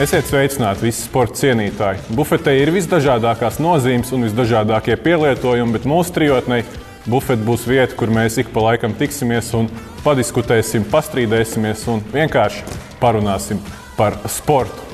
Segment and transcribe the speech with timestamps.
[0.00, 1.98] Esiet sveicināti visi sporta cienītāji.
[2.16, 6.62] Bufetē ir visdažādākās nozīmes un visdažādākie pielietojumi, bet mūsu trijotnei
[7.04, 9.68] bufete būs vieta, kur mēs ik pa laikam tiksimies un
[10.00, 12.64] padiskutēsim, pastrīdēsimies un vienkārši
[13.02, 13.60] parunāsim
[13.98, 14.88] par sportu.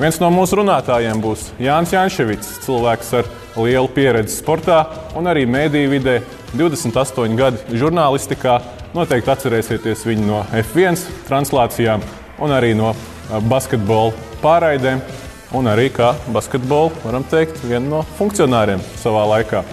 [0.00, 4.80] Viens no mūsu runātājiem būs Jānis Jančevits, cilvēks ar lielu pieredzi sportā
[5.14, 6.16] un arī mēdīju vidē,
[6.56, 8.58] 28 gadi žurnālistikā.
[8.98, 10.98] Noteikti atcerēsieties viņu no F1
[11.30, 12.02] translācijām
[12.42, 12.96] un arī no
[13.50, 14.12] basketbola
[14.42, 15.02] pārraidēm.
[15.56, 19.64] Un arī kā basketbola, varam teikt, viena no funkcionāriem savā laikā.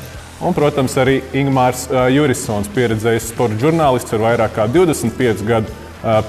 [0.42, 5.74] Un, protams, arī Ingūns Jurisons, pieredzējis sporta žurnālists ar vairāk kā 25 gadu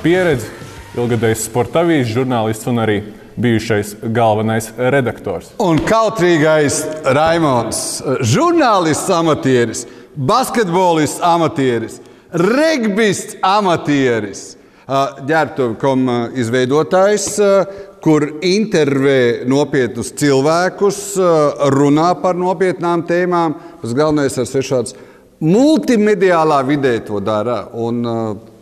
[0.02, 0.48] pieredzi,
[0.96, 2.98] ilgadējs sporta avīzes žurnālists un arī
[3.38, 5.52] bijušais galvenais redaktors.
[5.62, 6.83] Un kautrīgais
[7.16, 9.84] Raimons, žurnālists, amatieris,
[10.16, 12.00] basketbolists, amatieris,
[12.33, 14.57] regbists, amatieris,
[14.88, 16.06] ģērbtuve.com
[16.41, 17.27] izveidotājs,
[18.05, 21.00] kur intervē nopietnus cilvēkus,
[21.75, 23.56] runā par nopietnām tēmām.
[23.83, 24.97] Tas galvenais ir svešāds.
[25.39, 27.61] Multimediālā vidē to dara.
[27.70, 28.00] Un,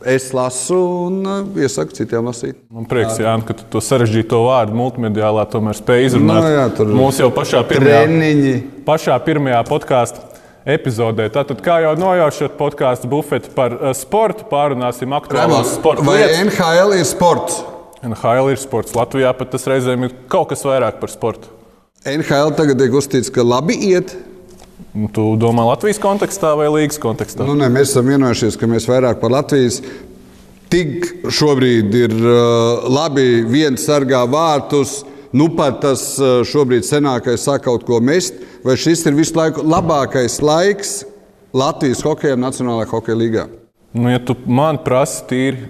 [0.07, 1.23] es lasu un
[1.57, 2.59] iesaku citiem lasīt.
[2.71, 6.45] Man prieks, Jā, ka tu to sarežģīto vārdu multimediālā tomēr spēj izrunāt.
[6.45, 8.53] No, jā, tur Mūsu jau pašā pirmajā, treniņi.
[8.87, 10.36] pašā pirmajā podkāstu
[10.67, 11.29] epizodē.
[11.33, 16.41] Tātad, kā jau nojaušat podkāstu bufeti par uh, sportu, pārunāsim aktuālās sporta Vai lietas.
[16.49, 17.61] NHL ir sports?
[18.07, 18.95] NHL ir sports.
[18.99, 21.53] Latvijā pat tas reizēm ir kaut kas vairāk par sportu.
[22.07, 24.13] NHL tagad tiek uzskatīts, ka labi iet.
[24.97, 27.47] Nu, Tu domā Latvijas kontekstā vai Līgas kontekstā?
[27.49, 29.81] Nu, ne, mēs esam vienojušies, ka mēs vairāk par Latvijas.
[30.73, 35.01] Tik šobrīd ir uh, labi, viens sargā vārtus.
[35.37, 38.39] Nu, pat tas uh, šobrīd senākais sāk kaut ko mest.
[38.65, 40.95] Vai šis ir visu laiku labākais laiks
[41.57, 43.45] Latvijas hokejam, Nacionālajā hokeja līgā?
[43.97, 45.69] Nu, ja tu man prasi tīri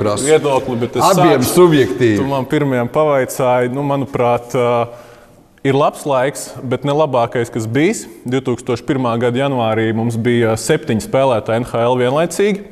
[0.00, 0.26] prasu.
[0.26, 2.16] viedokli, bet es Abiem sākšu- subjektīvi.
[2.18, 4.88] Tu man pirmajam pavaicāji, nu, manuprāt, ā,
[5.66, 8.06] ir labs laiks, bet ne labākais, kas bijis.
[8.26, 9.06] 2001.
[9.22, 12.64] gada janvārī mums bija septiņi spēlētāji NHL vienlaicīgi.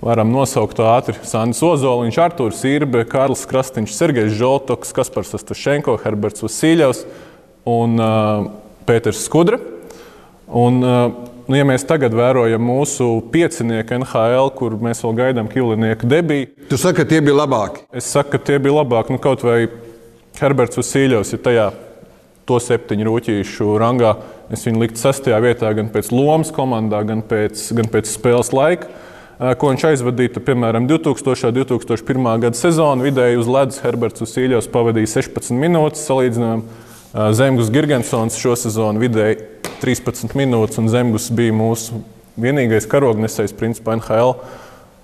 [0.00, 1.12] Varam nosaukt ātri.
[1.28, 7.02] Sandis Ozoliņš, Artūrs Irbe, Kārlis Krastīņš, Sergejs Žoltoks, Kaspars Ostašenko, Herberts Vasiljovs
[7.68, 8.46] un uh,
[8.88, 9.58] Pēters Skudra.
[10.48, 16.08] Un, uh, nu, ja mēs tagad vērojam mūsu piecinieku NHL, kur mēs vēl gaidām Kilinieku
[16.08, 17.84] debiju, Tu saki, ka tie bija labāki.
[17.92, 19.12] Es saku, ka tie bija labāki.
[19.12, 19.66] Nu, kaut vai
[20.40, 21.68] Herberts Vasiljovs ir tajā
[22.48, 24.16] to septiņu rūtīšu rangā.
[24.54, 28.88] Es viņu liktu sastajā vietā gan pēc lomas komandā, gan pēc, gan pēc spēles laika.
[29.40, 31.48] Eh, Ko viņš aizvadīja, piemēram, 2000.
[31.48, 32.30] un 2001.
[32.44, 33.08] gada sezonu.
[33.08, 36.88] Vidēji uz ledus Herberts Vasiljovs pavadīja 16 minūtes, salīdzinājumā
[37.34, 39.40] Zemgus Gigantsons šo sezonu vidēji
[39.82, 42.04] 13 minūtes, un Zemgus bija mūsu
[42.40, 44.36] vienīgais karognesējs, principā NHL.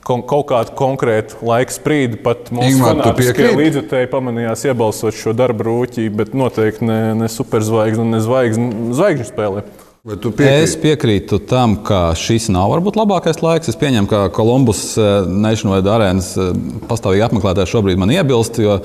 [0.07, 6.37] Kaut kādu konkrētu laika sprīdi pat mūsu fanātiskie līdzekļi pamanījās iebalsot šo darbu rūķi, bet
[6.39, 9.65] noteikti ne, ne superzvaigzne, ne zvaigzne, zvaigžņu spēlē.
[10.07, 13.73] Tu Es piekrītu tam, ka šis nav varbūt labākais laiks.
[13.73, 14.93] Es pieņemu, ka Kolumbus
[15.27, 16.53] Nationwide arēnas eh,
[16.87, 18.77] pastāvīgi apmeklētājs šobrīd man iebilst, jo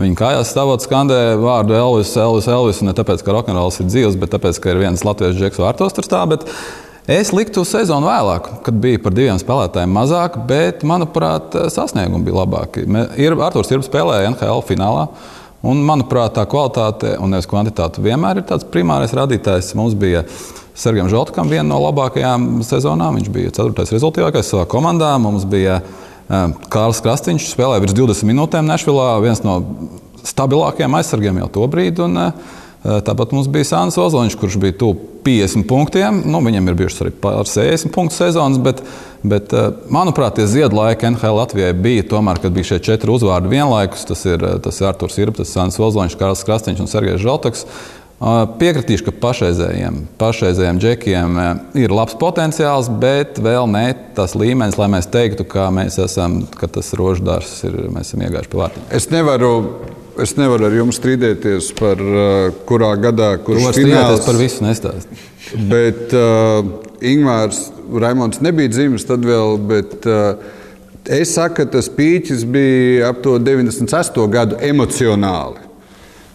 [0.00, 2.80] viņi kājās stāvot skandē vārdu Elvis, Elvis, Elvis.
[2.86, 6.08] Ne tāpēc, ka rokenrols ir dzīves, bet tāpēc, ka ir viens latviešu džeks vārtos tur
[6.08, 6.32] stāv.
[7.10, 12.86] Es liktu sezonu vēlāk, kad bija par diviem spēlētājiem mazāk, bet, manuprāt, sasniegumi bija labāki.
[13.20, 15.10] Ir Arthurs Irba spēlēja NHL finālā.
[15.60, 19.74] Un, manuprāt, tā kvalitāte un nevis kvantitāte vienmēr ir tāds primārais rādītājs.
[19.76, 20.22] Mums bija
[20.72, 23.18] Sergejam Žaltkam viena no labākajām sezonām.
[23.18, 25.10] Viņš bija ceturtais rezultātīvākais savā komandā.
[25.20, 29.58] Mums bija eh, Kārlis Krastīņš, spēlēja virs 20 minūtēm Nešvilā, viens no
[30.24, 32.06] stabilākajiem aizsargiem jau to brīdi.
[32.06, 36.22] Un, eh, Tāpat mums bija Sāns Ozoliņš, kurš bija tuvu 50 punktiem.
[36.24, 38.80] Nu, viņam ir bijušas arī pār 60 punktu sezonas, bet,
[39.20, 39.52] bet
[39.92, 44.06] manuprāt, tie ziedlaiki NHL Latvijai bija tomēr, kad bija šie četri uzvārdi vienlaikus.
[44.08, 47.68] Tas ir, tas ir Arthurs Irba, tas ir Sāns Ozoliņš, Kārls Krastīņš un Sergejs Žaltaks.
[48.60, 51.38] Piekritīšu, ka pašreizējiem, pašreizējiem džekiem
[51.80, 53.86] ir labs potenciāls, bet vēl ne
[54.16, 58.52] tas līmenis, lai mēs teiktu, ka mēs esam, ka tas roždārs ir, mēs esam iegājuši
[58.52, 58.84] pie vārtiem.
[58.92, 59.54] Es nevaru,
[60.22, 64.24] es nevaru ar jums strīdēties par uh, kurā gadā, kurš strīdēties fināls.
[64.26, 65.20] par visu nestāst.
[65.70, 66.64] Bet uh,
[67.00, 67.68] Ingūns
[68.00, 69.56] Raimons nebija dzimis tad vēl.
[69.70, 70.36] Bet, uh,
[71.10, 74.28] es saku, ka tas pīķis bija ap to 98.
[74.30, 75.68] gadu emocionāli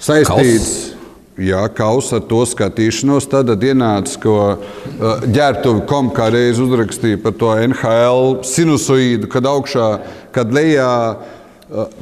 [0.04, 0.76] saistīts.
[1.36, 3.26] Jā, kaus ar to skatīšanos.
[3.28, 9.90] Tad ienāca, ko uh, ģērbtuve kom kā reiz uzrakstīja par to NHL sinusoīdu, kad augšā,
[10.36, 10.92] kad lejā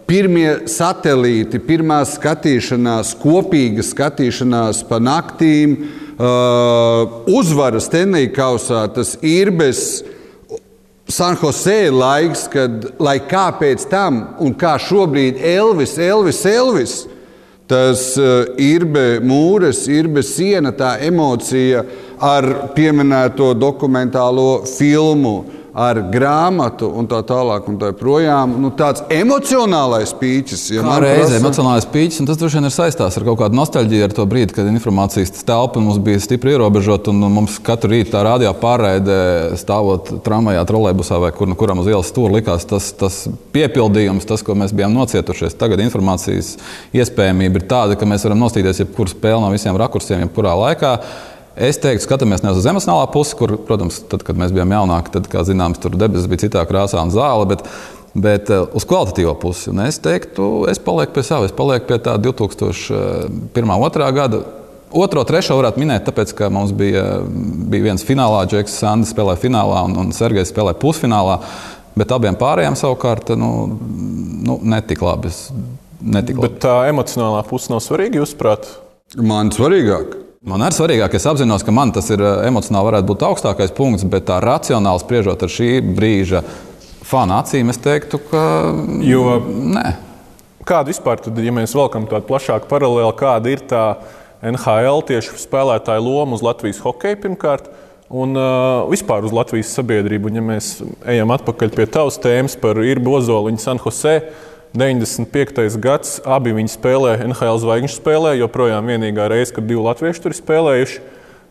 [0.10, 5.78] pirmie satelīti, pirmā skatīšanās, kopīga skatīšanās pa naktīm,
[6.18, 10.04] uh, uzvaras Stenley kausā, tas ir bez
[11.08, 17.02] Sanhosē laiks, kad, lai kā pēc tam, un kā šobrīd Elvis, Elvis, Elvis
[17.74, 21.86] Tas uh, ir bez mūres, ir bez siena, tā emocija
[22.20, 22.46] ar
[22.76, 25.38] pieminēto dokumentālo filmu
[25.74, 27.66] ar grāmatu un tā tālāk.
[27.70, 30.68] Un tā projām, nu, tāds emocionālais pīķis.
[30.76, 31.40] Ja reizē prasa...
[31.40, 34.54] emocionālais pīķis, un tas droši vien ir saistās ar kaut kādu nostalģiju, ar to brīdi,
[34.54, 37.16] kad informācijas telpa mums bija stipri ierobežota.
[37.24, 39.18] Mums katru rītu tā radio pārraide,
[39.60, 43.24] stāvot tramvajā, trolēbusā vai kur, nu, kuram uz ielas stūra, likās tas, tas
[43.56, 45.58] piepildījums, tas, ko mēs bijām nocietušies.
[45.58, 46.56] Tagad informācijas
[46.94, 50.98] iespējamība ir tāda, ka mēs varam nostīties jebkuru spēli no visiem rakursiem, jebkurā laikā.
[51.54, 55.28] Es teiktu, skatāmies nevis uz emocionālā pusi, kur, protams, tad, kad mēs bijām jaunāki, tad,
[55.30, 57.46] kā zināms, tur debesis bija citā krāsā un zāle.
[57.52, 57.62] Bet,
[58.14, 59.70] bet uh, uz kvalitatīvo pusi.
[59.74, 63.54] Un es teiktu, es palieku pie sava, es palieku pie tā 2001.
[63.54, 64.10] 2.
[64.18, 64.42] gada.
[64.94, 67.04] Otro, trešo varētu minēt, tāpēc, ka mums bija,
[67.70, 71.40] bija viens finālā, Džeks Sanders spēlēja finālā un, un Sergejs spēlēja pusfinālā.
[71.98, 73.50] Bet abiem pārējiem savukārt nu,
[74.46, 75.34] nu, netika labi.
[76.02, 76.46] Netik labi.
[76.46, 78.70] Bet tā emocionālā puse nav svarīga, jūsuprāt?
[79.22, 80.18] Man svarīgāk.
[80.44, 84.04] Man ir svarīgāk, es apzinos, ka man tas ir eh, emocionāli varētu būt augstākais punkts,
[84.12, 86.42] bet tā racionāli spriežot ar šī brīža
[87.08, 88.42] fanu acīm, es teiktu, ka.
[89.08, 89.86] Jo, nē.
[90.68, 93.86] Kāda vispār, tad, ja mēs velkam tādu plašāku paralēli, kāda ir tā
[94.44, 97.72] NHL tieši spēlētāja loma uz Latvijas hokeja pirmkārt?
[98.12, 100.74] Un uh, vispār uz Latvijas sabiedrību, un ja mēs
[101.10, 105.78] ejam atpakaļ pie tavas tēmas par Irbu Ozoliņu San Jose, uh, 95.
[105.78, 110.40] gads, abi viņi spēlē NHL zvaigžņu spēlē, joprojām vienīgā reize, kad divi latvieši tur ir
[110.40, 111.04] spēlējuši.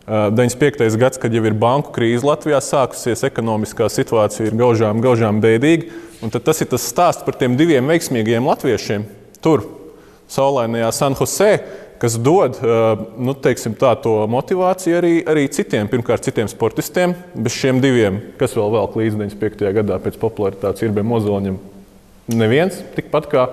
[0.03, 0.97] 95.
[0.99, 6.01] gads, kad jau ir banku krīze Latvijā sākusies, ekonomiskā situācija ir gaužām, gaužām bēdīga.
[6.43, 9.07] Tas ir tas stāsts par tiem diviem veiksmīgiem latviešiem
[9.43, 9.63] tur,
[10.27, 11.53] saulainajā San Jose,
[12.03, 12.59] kas dod
[13.15, 17.15] nu, teiksim, tā, to motivāciju arī, arī citiem, pirmkārt, citiem sportistiem.
[17.39, 19.71] Bez šiem diviem, kas vēl vēl līdz 95.
[19.79, 21.61] gadā pēc popularitātes ir bija Mozoliņam,
[22.31, 23.47] Neviens tikpat kā.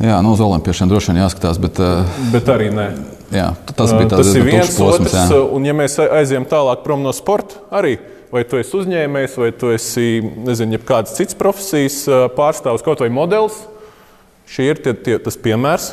[0.00, 2.86] Jā, no nu, olimpiešiem droši vien jāskatās, bet, uh, bet arī nē.
[3.34, 5.12] Jā, tas bija tas, tas ir viens posms.
[5.12, 5.26] Jā.
[5.34, 7.98] Uh, un, ja mēs aizējām tālāk prom no sporta, arī
[8.30, 12.04] vai tu esi uzņēmējs, vai tu esi nezinu, kādas citas profesijas
[12.36, 13.58] pārstāvis, kaut vai modelis,
[14.50, 15.90] šī ir tie, tie, tas piemērs,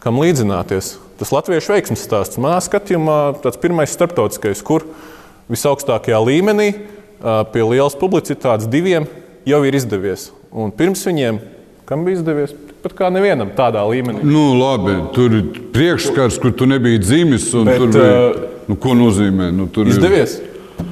[0.00, 0.94] kam līdzināties.
[1.20, 4.88] Tas latviešu veiksmības stāsts manā skatījumā tāds pirmais starptautiskais, kur
[5.52, 6.70] visaugstākajā līmenī
[7.52, 9.04] pie lielas publicitātes diviem
[9.44, 10.30] jau ir izdevies.
[10.50, 11.38] Un pirms viņiem,
[11.86, 14.24] kam bija izdevies, pat kā nevienam tādā līmenī.
[14.26, 17.50] Nu, labi, tur ir priekšskats, kur tu nebija dzimis.
[17.66, 19.50] Bet, tur bija, uh, nu, ko nozīmē?
[19.54, 20.40] Nu, tur izdevies.
[20.40, 20.88] Ir...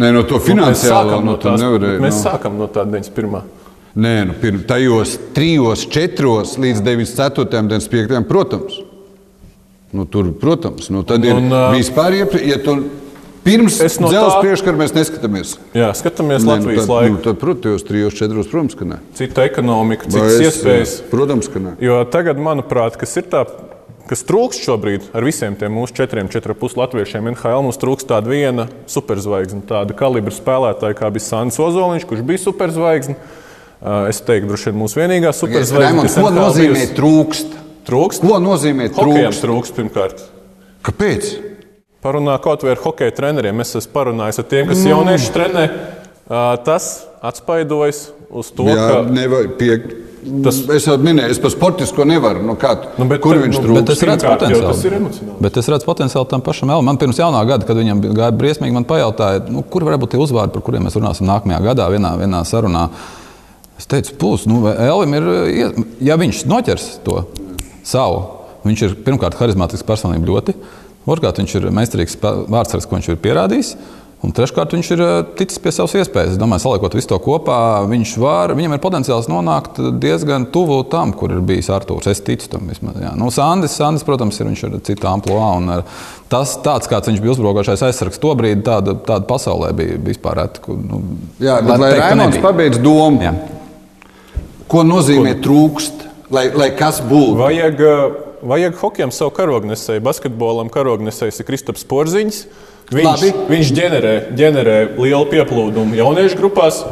[0.00, 2.02] Nē, no to finansiālā nu, no tās, nevarēja.
[2.02, 2.26] Mēs no...
[2.28, 3.48] sākam no tā 91.
[4.00, 7.64] Nē, nu, pirms tajos trijos, četros līdz 94.
[7.64, 8.28] un 95.
[8.28, 8.78] protams.
[9.96, 12.76] Nu, tur, protams, nu, tad un, ir uh, vispār, ja tu
[13.44, 14.40] Pirms no dzelzceļa tā...
[14.44, 15.54] priekškara mēs neskatāmies.
[15.76, 17.14] Jā, skatāmies Nē, Latvijas nu, laiku.
[17.14, 18.98] Nu, tad, protams, trijos, četros, protams, ka nē.
[19.16, 20.94] Cita ekonomika, citas es, iespējas.
[21.08, 21.74] Protams, ka nē.
[21.80, 23.46] Jo tagad, manuprāt, kas ir tā,
[24.10, 28.68] kas trūkst šobrīd ar visiem tiem mūsu četriem, četriem puslatviešiem NHL, mums trūkst tāda viena
[28.90, 33.16] superzvaigzne, tāda kalibra spēlētāja, kā bija Sāns Ozoliņš, kurš bija superzvaigzne.
[34.10, 36.10] Es teiktu, droši vien mūsu vienīgā superzvaigzne.
[36.12, 37.54] Ko nozīmē trūkst?
[37.88, 38.26] Trūkst?
[38.28, 39.40] Ko nozīmē trūkst?
[39.46, 40.26] Trūkst pirmkārt.
[40.84, 41.30] Kāpēc?
[42.00, 43.60] Parunā kaut vai ar hokeja treneriem.
[43.60, 44.92] Es esmu parunājis ar tiem, kas mm.
[44.94, 45.64] jaunieši trenē.
[46.64, 46.92] Tas
[47.26, 49.02] atspaidojas uz to, Jā, ka.
[49.10, 49.74] Nevajag pie...
[50.44, 50.58] Tas...
[50.76, 52.42] Es jau minēju, es par sportisko nevaru.
[52.44, 53.86] Nu, kā, nu, bet, kur viņš nu, trūkst?
[53.86, 54.66] Bet es redzu potenciālu.
[54.68, 55.36] Tas ir emocionāli.
[55.46, 56.84] Bet es redzu potenciālu tam pašam Elam.
[56.88, 60.20] Man pirms jaunā gada, kad viņam gāja briesmīgi, man pajautāja, nu, kur varētu būt tie
[60.20, 62.84] uzvārdi, par kuriem mēs runāsim nākamajā gadā, vienā, vienā sarunā.
[63.80, 65.30] Es teicu, pūs, nu, Elim ir,
[66.04, 67.22] ja viņš noķers to
[67.80, 68.20] savu,
[68.68, 70.56] viņš ir pirmkārt harizmātisks personība ļoti.
[71.10, 73.74] Otrkārt, viņš ir meistarīgs vārdsargs, ko viņš ir pierādījis.
[74.20, 76.34] Un treškārt, viņš ir eh, ticis pie savas iespējas.
[76.34, 77.56] Es domāju, saliekot visu to kopā,
[77.88, 82.10] viņš var, viņam ir potenciāls nonākt diezgan tuvu tam, kur ir bijis Arthurs.
[82.12, 82.98] Es ticu tam vismaz.
[83.00, 83.14] Jā.
[83.16, 85.80] Nu, Sandis, Sandis, protams, ir, viņš ir citā amplitūnā.
[86.30, 90.76] Tas, tāds, kāds viņš bija uzbraukošais aizsargs, to brīdi tāda, tāda pasaulē bija vispār reta.
[90.76, 91.00] Nu,
[91.40, 93.32] jā, bet lai Raimons pabeidz domu, jā.
[94.68, 95.46] ko nozīmē ko?
[95.48, 97.38] trūkst, lai, lai kas būtu?
[97.40, 102.40] Vajag, uh vajag hokejam savu karognesēju, basketbolam karognesējs ir Kristaps Porziņš.
[102.90, 103.30] Viņš, Labi.
[103.52, 106.82] viņš ģenerē, ģenerē lielu pieplūdumu jauniešu grupās.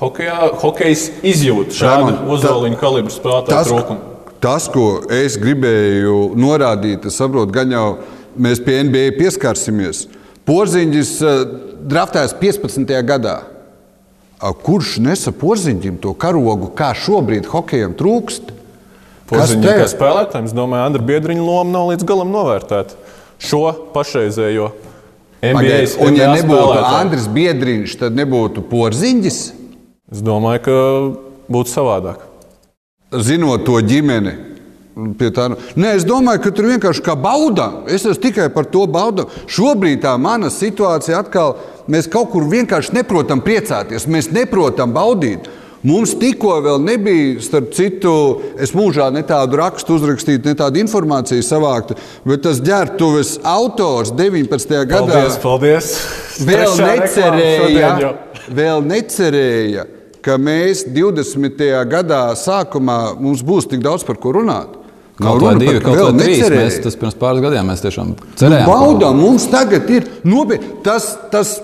[0.00, 4.10] Hokejā, hokejs izjūt šādu uzvaliņu kalibru spēlētāju trūkumu.
[4.42, 7.86] Tas, ko es gribēju norādīt, es saprotu, gan jau
[8.34, 10.08] mēs pie NBA pieskarsimies.
[10.44, 11.44] Porziņš uh,
[11.88, 12.90] draftēs 15.
[13.06, 13.38] gadā.
[14.44, 18.50] Kurš nesa porziņģim to karogu, kā šobrīd hokejam trūkst?
[19.30, 22.98] Porziņā kā spēlētājiem, es domāju, Andra Biedriņa loma nav līdz galam novērtēta.
[23.44, 23.62] Šo
[23.94, 24.70] pašreizējo
[25.44, 29.38] NBA Pagaidu, un, ja nebūtu Andris Biedriņš, tad nebūtu porziņģis?
[30.14, 30.76] Es domāju, ka
[31.52, 32.24] būtu savādāk.
[33.24, 34.34] Zinot to ģimeni,
[34.94, 37.80] Pie tā, Nē, es domāju, ka tur vienkārši kā baudām.
[37.90, 39.26] Es esmu tikai par to baudām.
[39.50, 41.56] Šobrīd tā mana situācija atkal,
[41.90, 45.48] mēs kaut kur vienkārši neprotam priecāties, mēs neprotam baudīt.
[45.84, 48.12] Mums tikko vēl nebija, starp citu,
[48.56, 54.72] es mūžā ne tādu rakstu uzrakstītu, ne tādu informāciju savāktu, bet tas ģērbtuves autors 19.
[54.88, 55.90] gadā Paldies, paldies.
[56.48, 59.84] vēl necerēja, šodien vēl necerēja,
[60.24, 61.60] ka mēs 20.
[61.92, 64.80] gadā sākumā mums būs tik daudz par ko runāt.
[65.20, 66.48] Nav runa divi, par- kaut vēl vai trīs.
[66.50, 68.64] Mēs tas pirms pāris gadiem mēs tiešām Nu, cerējām.
[68.66, 70.80] ka- Baudām, mums tagad ir nopietni.
[70.82, 71.58] Tas, tas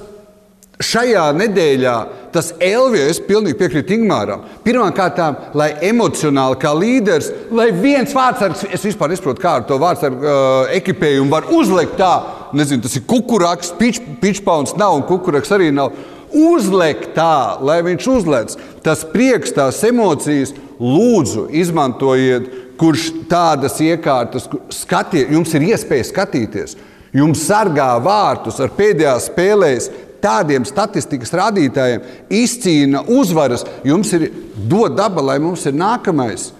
[0.80, 1.94] šajā nedēļā,
[2.32, 4.44] tas Elvija, es pilnīgi piekrītu Ingūram.
[4.64, 5.18] Pirmkārt,
[5.58, 10.72] lai emocionāli kā līderis, lai viens vārdsargs, es vispār nesaprotu, kā ar to vārdsargu uh,
[10.76, 12.14] ekipējumu var uzlikt tā,
[12.56, 15.94] nezinu, tas ir kukuraks, pič, pičpauns nav un kukuraks arī nav.
[16.30, 18.52] Uzlikt tā, lai viņš uzlec.
[18.86, 22.46] Tas prieks, tās emocijas, lūdzu, izmantojiet,
[22.80, 26.78] kurš tādas iekārtas, skatiet, jums ir iespēja skatīties.
[27.18, 29.90] Jums sargā vārtus ar pēdējās spēlēs.
[30.20, 32.04] Tādiem statistikas rādītājiem
[32.40, 33.64] izcīna uzvaras.
[33.86, 34.28] Jums ir
[34.68, 36.50] dot daba, lai mums ir nākamais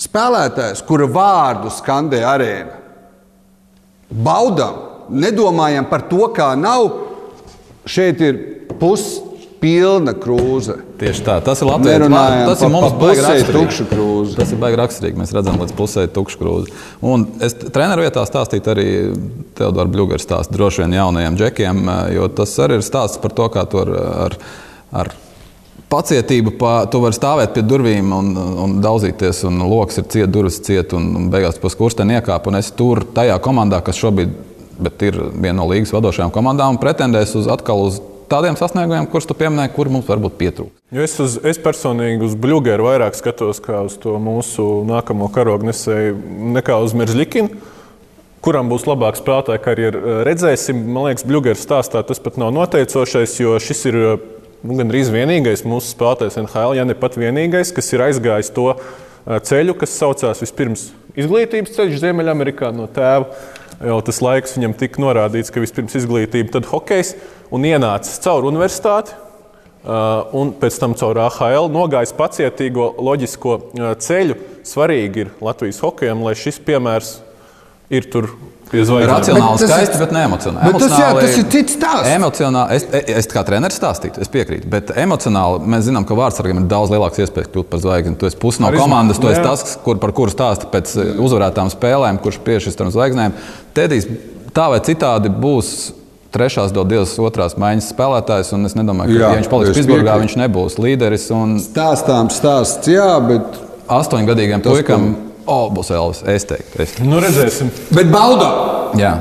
[0.00, 2.78] spēlētājs, kura vārdu skandē arēna.
[4.10, 4.78] Baudām,
[5.12, 6.88] nedomājam par to, kā nav.
[7.90, 8.40] Šeit ir
[9.60, 10.76] puspilna krūze.
[11.00, 13.52] Tieši tā, tas ir Latvijas Nerunājam Tas ir mums raksturīgi.
[13.52, 14.36] tukša krūze.
[14.36, 15.20] Tas ir baigi raksturīgi.
[15.20, 16.72] Mēs redzam, līdz pusē tukša krūze.
[17.02, 18.86] Un es treneru vietā stāstītu arī
[19.54, 23.66] Teodoru Blugeru stāstu droši vien jaunajiem džekiem, jo tas arī ir stāsts par to, kā
[23.68, 23.92] to ar,
[24.26, 24.38] ar,
[24.92, 25.12] ar
[25.90, 30.60] pacietību, pa, tu vari stāvēt pie durvīm un, un daudzīties, un lokus ir ciet, durvis
[30.64, 32.48] ciet, un, un beigās pa skursteni iekāp.
[32.48, 34.48] Un es tur tajā komandā, kas šobrīd
[35.04, 39.36] ir viena no līgas vadošajām komandām, un pretendēs uz atkal uz tādiem sasniegumiem, kurus tu
[39.38, 40.76] pieminēji, kur mums varbūt pietrūkst.
[40.90, 46.16] Es, uz, es personīgi uz Bluegeru vairāk skatos kā uz to mūsu nākamo karogu nesēju,
[46.56, 47.76] nekā uz Meržļikinu.
[48.40, 50.78] Kuram būs labāks spēlētāja karjeras, redzēsim.
[50.88, 55.92] Man liekas, Bluegeras stāstā tas pat nav noteicošais, jo šis ir nu, gandrīz vienīgais mūsu
[55.92, 60.88] spēlētājs NHL, ja ne pat vienīgais, kas ir aizgājis to ā, ceļu, kas saucās vispirms
[61.20, 63.28] izglītības ceļš Ziemeļamerikā no tēva.
[63.80, 67.14] Jau tas laiks viņam tika norādīts, ka vispirms izglītība, tad hokejs
[67.54, 69.14] un ienācis caur universitāti.
[69.80, 74.36] Uh, un pēc tam caur AHL nogājis pacietīgo, loģisko uh, ceļu.
[74.68, 77.14] Svarīgi ir Latvijas hokejam, lai šis piemērs
[77.88, 78.28] ir tur.
[78.70, 80.72] Racionāli, Bet tas ir- skaisti, bet neemocionāli.
[80.72, 82.10] Bet tas, jā, tas ir cits stāsts.
[82.14, 84.68] Emocionāli, es, es, es kā treneris stāstītu, es piekrītu.
[84.70, 88.16] Bet emocionāli mēs zinām, ka vārdsargam ir daudz lielāks iespējas kļūt par zvaigzni.
[88.20, 91.72] Tu esi pusi no komandas, tu esi tas, kur, par kuru stāsta pēc eh, uzvarētām
[91.74, 93.34] spēlēm, kurš piešķirs tam zvaigznēm.
[93.74, 94.06] Tedijs
[94.54, 95.96] tā vai citādi būs.
[96.30, 100.36] Trešās dodies otrās maiņas spēlētājs, un es nedomāju, ka, Jā, ja viņš paliks Pitsburgā, viņš
[100.38, 101.24] nebūs līderis.
[101.34, 103.56] Un Stāstām stāsts, jā, bet,
[103.90, 105.08] astoņgadīgiem Tas, puikam,
[105.50, 106.22] o, būs Elvis.
[106.30, 107.10] Es teiktu, es teiktu.
[107.10, 107.72] Nu, redzēsim.
[107.96, 108.96] bet baudām.
[109.00, 109.14] Jā.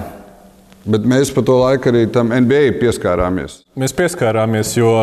[0.89, 3.59] Bet mēs pa to laiku arī tam NBA pieskārāmies.
[3.77, 4.93] Mēs pieskārāmies, jo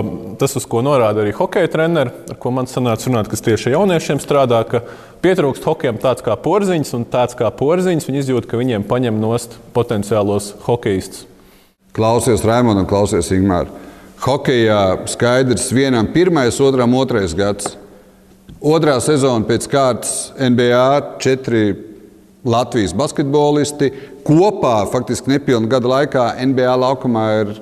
[0.40, 3.76] tas, uz ko norāda arī hokeja treneris, ar ko man sanāca runāt, kas tieši ar
[3.76, 4.80] jauniešiem strādā, ka
[5.22, 9.58] pietrūkst hokejam tāds kā porziņš, un tāds kā porziņš viņi izjūt, ka viņiem paņem nost
[9.76, 11.28] potenciālos hokeistus.
[11.96, 13.84] Klausies Raimonu un klausies Ingūru.
[14.24, 14.80] Hokejā
[15.12, 17.76] skaidrs, vienam pirmais, otram otrais gads.
[18.66, 21.68] Otrā sezona pēc kārtas NBA četri
[22.46, 23.92] Latvijas basketbolisti.
[24.26, 27.52] Kopā, faktiski nepilnu gadu laikā, NBA laukumā ir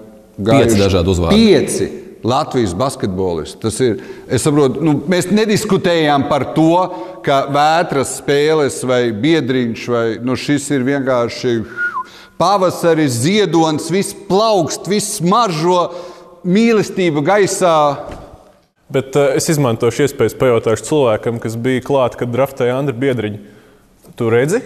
[0.41, 1.43] gājuši dažādi uzvārdi.
[1.43, 1.91] Pieci
[2.25, 3.61] Latvijas basketbolisti.
[3.61, 4.01] Tas ir,
[4.33, 6.73] es saprotu, nu, mēs nediskutējām par to,
[7.25, 11.59] ka vētras spēles vai biedriņš vai nu, šis ir vienkārši
[12.41, 15.91] pavasaris, ziedonis, viss plaukst, viss maržo,
[16.49, 17.77] mīlestība gaisā.
[18.95, 23.41] Bet uh, es izmantošu iespēju pajautāšu cilvēkam, kas bija klāts, kad draftēja Andriņu Biedriņu.
[24.15, 24.61] Tu redzi,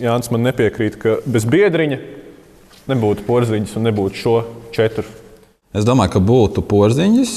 [0.00, 2.00] Jānis man nepiekrīt, ka bez Biedriņa
[2.90, 4.36] nebūtu porziņas un nebūtu šo
[4.76, 5.06] četru.
[5.76, 7.34] Es domāju, ka būtu porziņš.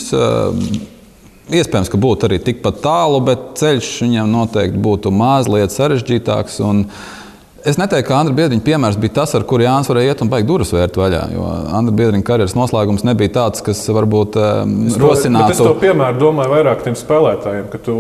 [1.54, 6.58] Iespējams, ka būtu arī tikpat tālu, bet ceļš viņam noteikti būtu mazliet sarežģītāks.
[6.66, 6.86] Un
[7.64, 10.50] Es neteiktu, ka Andra Biedriņa piemērs bija tas, ar kuru Jānis varēja iet un beigt
[10.50, 11.22] durvis vērt vaļā.
[11.32, 11.46] Jo
[11.78, 15.56] Andra Biedriņa karjeras noslēgums nebija tāds, kas varbūt um, es rosinātu.
[15.64, 17.96] to piemēru domāju vairāk tiem spēlētājiem, ka tu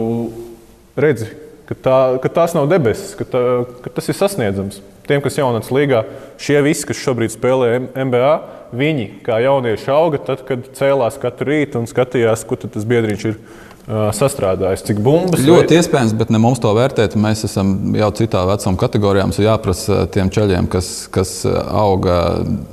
[0.99, 1.29] redzi,
[1.69, 3.45] ka, tā, ka tās nav debesis, ka, tā,
[3.85, 4.81] ka tas ir sasniedzams.
[5.07, 6.03] Tiem, kas jaunatnes līgā,
[6.43, 7.71] šie visi, kas šobrīd spēlē
[8.03, 8.33] MBA,
[8.75, 13.39] viņi kā jaunieši auga tad, kad cēlās katru rītu un skatījās, tad tas biedriņš ir
[13.87, 15.41] sastrādājis, cik bumbas.
[15.43, 17.17] Ļoti iespējams, bet ne mums to vērtēt.
[17.19, 19.25] Mēs esam jau citā vecuma kategorijā.
[19.27, 22.17] Mums ir jāprasa tiem ceļiem, kas, kas auga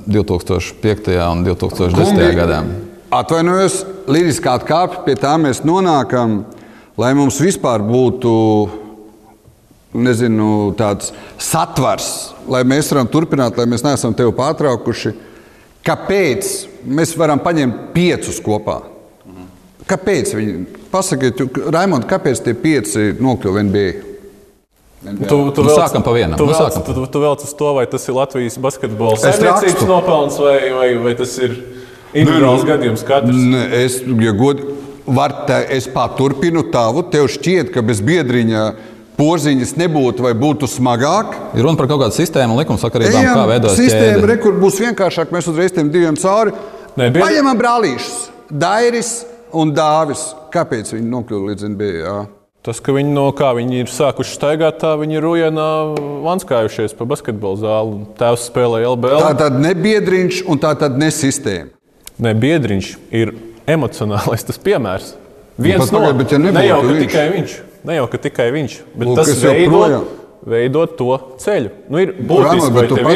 [0.07, 1.11] 2005.
[1.27, 1.97] un 2010.
[1.99, 2.61] Kungi, gadā.
[3.11, 6.45] Atvainojos, līriskā atkāpja, pie tā mēs nonākam,
[6.99, 8.31] lai mums vispār būtu
[9.91, 15.11] nezinu, tāds satvers, lai mēs varam turpināt, lai mēs neesam tevi pārtraukuši.
[15.83, 16.53] Kāpēc
[16.87, 18.79] mēs varam paņemt piecus kopā?
[19.91, 20.53] Kāpēc viņi?
[20.91, 21.41] Pasakiet,
[21.73, 23.89] Raimond, kāpēc tie pieci nokļuva NBA?
[25.01, 26.37] Tu, tu Nu, sākam pa vienam.
[26.37, 26.83] Tu, Nu, sākam.
[26.85, 31.13] tu, tu velc uz to, vai tas ir Latvijas basketbola saimniecības nopelns vai, vai, vai
[31.17, 31.55] tas ir
[32.13, 33.03] individuāls gadījums.
[33.07, 33.33] Katrs.
[33.35, 34.61] Nē, es, ja god,
[35.09, 37.01] var te, es paturpinu tavu.
[37.09, 38.61] Tev šķiet, ka bez biedriņa
[39.17, 41.33] porziņas nebūtu vai būtu smagāk.
[41.57, 44.29] Ir runa par kaut kādu sistēmu un likumsakarībām, kā veidojas sistēma, ķēde.
[44.29, 45.33] re, kur būs vienkāršāk.
[45.33, 46.53] Mēs uzreiz tiem diviem cauri.
[46.93, 49.11] Nē, biedri- Paņemam brālīšus, Dairis
[49.57, 50.31] un Dāvis.
[50.53, 52.15] Kāpēc viņi nokļuva līdz NBA?
[52.61, 55.69] Tas, ka viņi no kā viņi ir sākuši staigāt, tā viņi ir rujanā
[56.27, 57.95] vanskājušies pa basketbola zāli.
[58.19, 59.23] Tēvs spēlē LBL.
[59.23, 61.71] Tā tad ne biedriņš un tā tad ne sistēma.
[62.21, 63.33] Ne, biedriņš ir
[63.65, 65.15] emocionālais tas piemērs.
[65.61, 67.01] Viens pat pagaid, bet ja nebūtu ne jau ka viņš?
[67.07, 67.55] tikai viņš.
[67.89, 70.05] Ne jau ka tikai viņš, bet Lūk, tas es joprojām-
[70.45, 71.69] veido, veido to ceļu.
[71.89, 73.15] Nu, ir būtiski, bet tu vai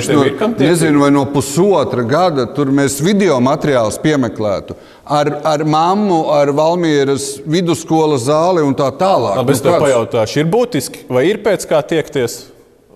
[0.00, 4.76] viņš no, nezinu, vai no pusotra gada tur mēs video materiālus piemeklētu.
[5.04, 9.36] Ar, ar mammu, ar Valmieras vidusskolas zāli un tā tālāk.
[9.42, 12.44] Labi, es Nu, tev kāds- pajautāšu, ir būtiski, vai ir pēc kā tiekties,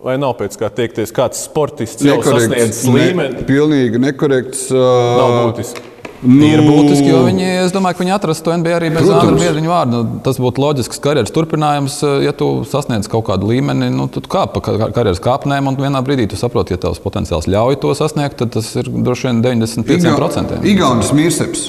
[0.02, 1.12] vai nav pēc kā tiekties.
[1.12, 4.70] Kāds sportists jau Nekorekts, sasniedz ne, līmeni, pilnīgi nekorekts.
[4.72, 5.80] nav Uh, būtiski.
[6.18, 9.06] Nu, ir būtiski, jo viņi, es domāju, ka viņi atrastu to NBA arī bez.
[9.06, 10.00] Andra Biedriņa vārda.
[10.26, 14.64] Tas būtu loģisks karjeras turpinājums, ja tu sasniedz kaut kādu līmeni, nu, tad kāp pa
[14.66, 18.56] kar- karjeras kāpnēm, un vienā brīdī tu saproti, ja tavs potenciāls ļauj to sasniegt, tad
[18.58, 20.58] tas ir droši vien 95%.
[20.66, 21.68] Igaunis Mīrseps.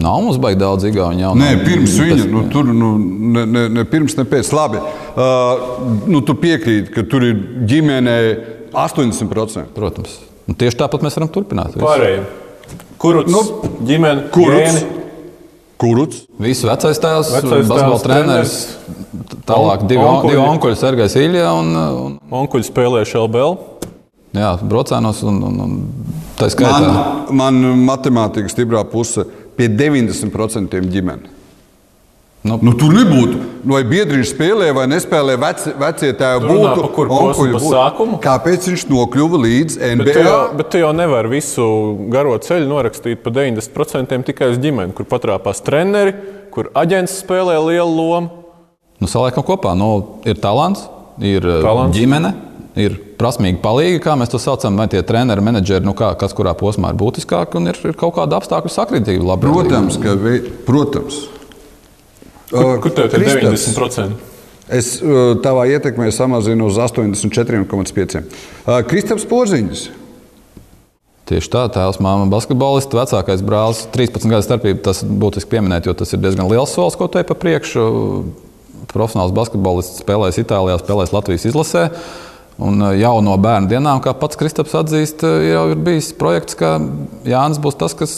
[0.00, 1.34] Nav mums baigi daudz jau.
[1.34, 4.52] Nē, pirms viņa, nu, tur nu, ne, ne, ne pirms, ne pēc.
[4.54, 5.66] Labi, uh,
[6.06, 8.18] nu, tu piekrīti, ka tur ir ģimenē
[8.76, 9.72] 80%.
[9.74, 10.29] Protams.
[10.50, 11.76] Un tieši tāpat mēs varam turpināt.
[11.78, 12.24] Pārējiem.
[13.00, 13.40] Kurus Nu,
[13.86, 14.58] ģimene, Kuruts?
[14.58, 14.98] gēni?
[15.80, 16.24] Kuruts?
[16.42, 16.98] Visu vecais
[17.32, 18.56] Vecais basketbola treneris,
[19.48, 20.34] tālāk divi, Onkuļi.
[20.34, 23.56] divi onkuļi, Sergejs Ilja un, un Onkuļi spēlējuši LBL.
[24.36, 25.22] jā, Brocēnos.
[25.30, 25.78] Un, un, un,
[26.36, 26.80] tā skaitā.
[27.30, 29.24] Man, man matemātika stiprā puse
[29.56, 31.32] pie 90% ģimene.
[32.40, 33.36] Nu, Nu, tur nebūtu.
[33.68, 36.86] Nu, vai biedriņš spēlē vai nespēlē, veci, vecie tēvi būtu.
[36.96, 37.58] Pa būtu.
[37.66, 38.20] sākumu?
[38.24, 40.22] Kāpēc viņš nokļuva līdz Bet tu, NBA?
[40.24, 41.66] jau, bet tu jau nevari visu
[42.12, 46.14] garo ceļu norakstīt pa 90% tikai uz ģimeni, kur patrāpās treneri,
[46.54, 48.30] kur aģents spēlē lielu lomu.
[49.00, 49.74] Nu, saliekam kopā.
[49.76, 49.90] Nu,
[50.24, 50.86] ir talants,
[51.20, 51.66] ir talants.
[51.66, 51.98] Talants.
[51.98, 52.30] ģimene,
[52.80, 56.56] ir prasmīgi palīgi, kā mēs to saucam, vai tie treneri, menedžeri, nu, kā, kas kurā
[56.56, 59.36] posmā ir būtiskāk, un ir, ir kaut kāda apstākļu sakritība.
[59.44, 60.16] Protams, ka
[60.64, 61.20] protams.
[62.50, 64.28] Kur, kur tev ir Kristaps, 90%?
[64.70, 64.92] Es
[65.42, 68.20] tavā ietekmē samazinu uz 84,5.
[68.20, 69.88] Uh, Kristaps Porziņš.
[71.30, 74.80] Tieši tā, tēvs, māma, basketbolists, vecākais brālis, 13 gadu starpība.
[74.88, 77.84] Tas būtiski pieminēt, jo tas ir diezgan liels solis, ko te pa priekšu.
[78.90, 81.84] Profesionāls basketbolists spēlēs Itālijā, spēlēs Latvijas izlasē.
[82.60, 86.74] Un jau no bērnu dienām, kā pats Kristaps atzīst, jau ir bijis projekts, ka
[87.28, 88.16] Jānis būs tas, kas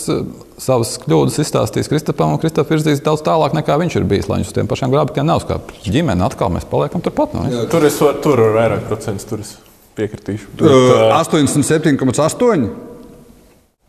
[0.61, 4.29] savas kļūdas izstāstīs Kristapam, un Kristaps virzīs daudz tālāk nekā viņš ir bijis.
[4.31, 5.81] Lai viņš uz tiem pašiem grāmatiem neuzkāptu.
[5.87, 7.35] Ģimene atkal mēs paliekam turpat.
[7.37, 7.69] Nu, viss.
[7.73, 9.57] Tur es varu, tur ir vairāk procentu, tur es
[9.99, 10.49] piekritīšu.
[10.57, 12.67] Bet, Uh, uh, 87,8.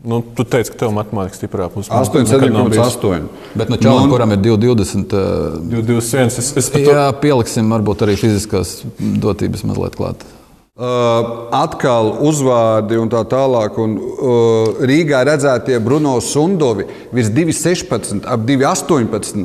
[0.04, 1.88] nu, tu teici, ka tev matemātikā stiprā puse.
[1.92, 2.98] Man nekad nav bijis.
[3.00, 3.28] 87,8.
[3.56, 5.14] Bet nu, Čalam, kuram ir 220.
[5.16, 6.28] Uh, 21.
[6.28, 10.26] Es, es pat Jā, pieliksim varbūt arī fiziskās dotības mazliet klāt.
[10.74, 13.76] Uh, atkal uzvārdi un tā tālāk.
[13.78, 19.44] Un, uh, Rīgā redzētie Bruno Sundovi virs 2,16, ap 2,18.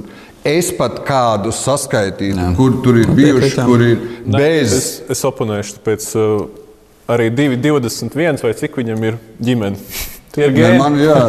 [0.48, 2.46] Es pat kādu saskaitīju, Jā.
[2.56, 4.72] kur tur ir bijuši, kur ir Ne, bez.
[4.72, 6.48] Es, es oponēšu, tāpēc uh,
[7.12, 10.00] arī 2,21 vai cik viņam ir ģimene.
[10.32, 10.80] Tie ir gēni.
[10.80, 11.20] man, jā.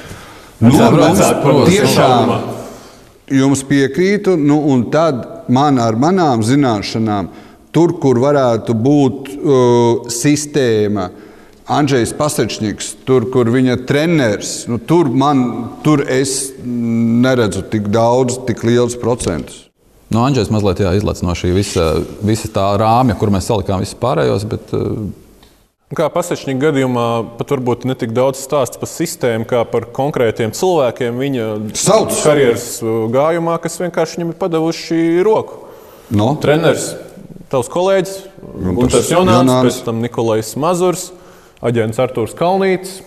[0.66, 1.22] nu, padodas
[1.70, 2.34] tiešām
[3.30, 5.22] jums piekrītu, nu, un tad
[5.54, 7.30] man ar manām zināšanām,
[7.76, 11.10] tur, kur varētu būt uh, sistēma,
[11.66, 15.40] Andrzejs Pasečņiks, tur, kur viņa treneris, nu, tur, man,
[15.82, 19.64] tur es neredzu tik daudz, tik liels procentus.
[20.06, 21.88] Nu, Andrzejs mazliet jā, izlaiž no šī visa,
[22.22, 24.46] visa tā rāmja, kur mēs salikām visus pārējos.
[24.46, 25.08] Bet, uh,
[25.98, 27.08] Kā pasaules gadījumā,
[27.38, 32.14] pat varbūt ne tik daudz stāsts par sistēmu, kā par konkrētiem cilvēkiem viņa Sauc!
[32.22, 35.64] karjeras uh, gājumā, kas vienkārši viņam ir padevuši roku.
[36.14, 36.32] No?
[36.38, 36.92] Treneris,
[37.52, 38.16] tavs kolēģis,
[38.76, 39.54] Gunārs Jonāns.
[39.66, 41.10] pēc tam Nikolais Mazurs,
[41.64, 43.00] aģents Artūrs Kalnītis.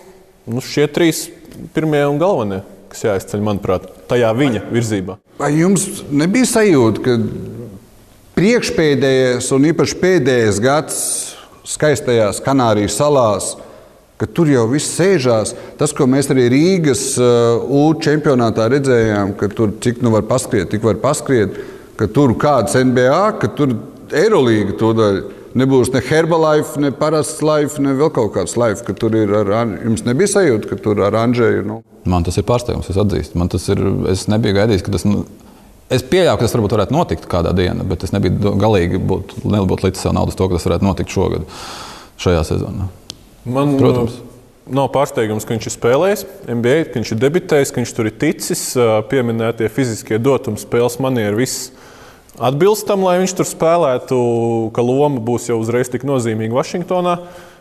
[0.50, 1.26] Nu, šie trīs
[1.74, 5.18] pirmie un galvenie, kas jāizceļ, manuprāt, tajā viņa virzībā.
[5.40, 7.16] Vai jums nebija sajūta, ka
[8.38, 11.00] priekšpēdējais un īpaši pēdējais gads
[11.68, 13.52] skaistajās Kanārijas salās,
[14.20, 15.52] ka tur jau viss sēžās?
[15.78, 20.72] Tas, ko mēs arī Rīgas uh, U čempionātā redzējām, ka tur cik nu var paskriet,
[20.72, 21.60] tik var paskriet.
[22.00, 23.74] ka tur kāds NBA, ka tur
[24.16, 25.26] Eirolīga to daļa.
[25.60, 29.32] Nebūs ne Herbalife, ne parasts life, ne vēl kaut kāds life, ka tur ir.
[29.34, 29.50] Ar,
[29.82, 31.64] jums nebija sajūta, ka tur ar Andrēju.
[31.66, 31.80] Nu.
[32.10, 33.38] Man tas ir pārsteigums, es atzīstu.
[33.40, 35.06] Man tas ir, es nebiju gaidījis, ka tas.
[35.08, 35.26] Nu,
[35.90, 39.88] Es pieļauju, ka tas varbūt varētu notikt kādā dienā, bet es nebiju galīgi būt, nebūtu
[39.88, 41.48] līdz sev naudas to, ka tas varētu notikt šogad,
[42.22, 42.86] šajā sezonā.
[43.42, 44.20] Man, Protams.
[44.70, 48.14] Nav pārsteigums, ka viņš ir spēlējis NBA, ka viņš ir debitējis, ka viņš tur ir
[48.22, 48.62] ticis.
[49.10, 51.72] Pieminētie fiziskie dotumi, spēles manieri, viss
[52.38, 54.18] atbilst tam, lai viņš tur spēlētu,
[54.76, 57.18] ka loma būs jau uzreiz tik nozīmīga Vašingtonā.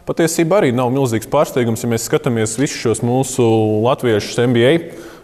[0.09, 3.45] Patiesībā arī nav milzīgs pārsteigums, ja mēs skatāmies visus šos mūsu
[3.85, 4.73] latviešus NBA.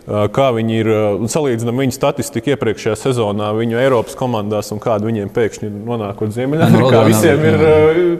[0.05, 0.87] Kā viņi ir
[1.33, 6.99] salīdzinām viņu statistiku iepriekšējā sezonā, viņu Eiropas komandās un kāda viņiem pēkšņi nonākot Ziemeļamerikā.
[7.09, 7.63] Visiem ir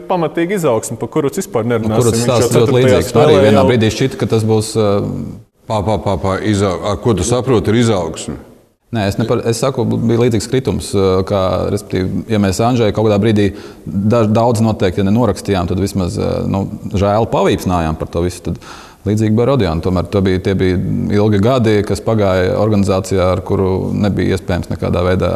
[0.08, 2.10] pamatīgi izaugsme, par kuru vispār nerunāsim.
[2.10, 3.14] Kurus tas ļoti līdzīgs.
[3.22, 4.74] Arī vienā brīdī šķita, ka tas būs.
[5.66, 6.82] Pā, pā, pā, pā, izaug...
[7.02, 8.36] Ko tu saproti ar izaugsmu?
[8.94, 10.92] Nē, es, nepar, es saku, bija līdzīgs kritums.
[11.26, 11.40] Kā,
[12.30, 13.48] ja mēs Anžēju kaut kādā brīdī
[13.84, 16.14] daudz noteikti ja nenorakstījām, tad vismaz
[16.46, 16.62] nu,
[16.94, 18.44] žēl pavīpsnājām par to visu.
[18.46, 18.60] Tad
[19.08, 19.82] līdzīgi bija Rodions.
[19.82, 20.78] Tomēr bija, tie bija
[21.18, 25.32] ilgi gadi, kas pagāja organizācijā, ar kuru nebija iespējams nekādā veidā.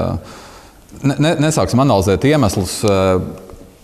[1.03, 2.81] Ne, ne, nesāksim analizēt iemeslus.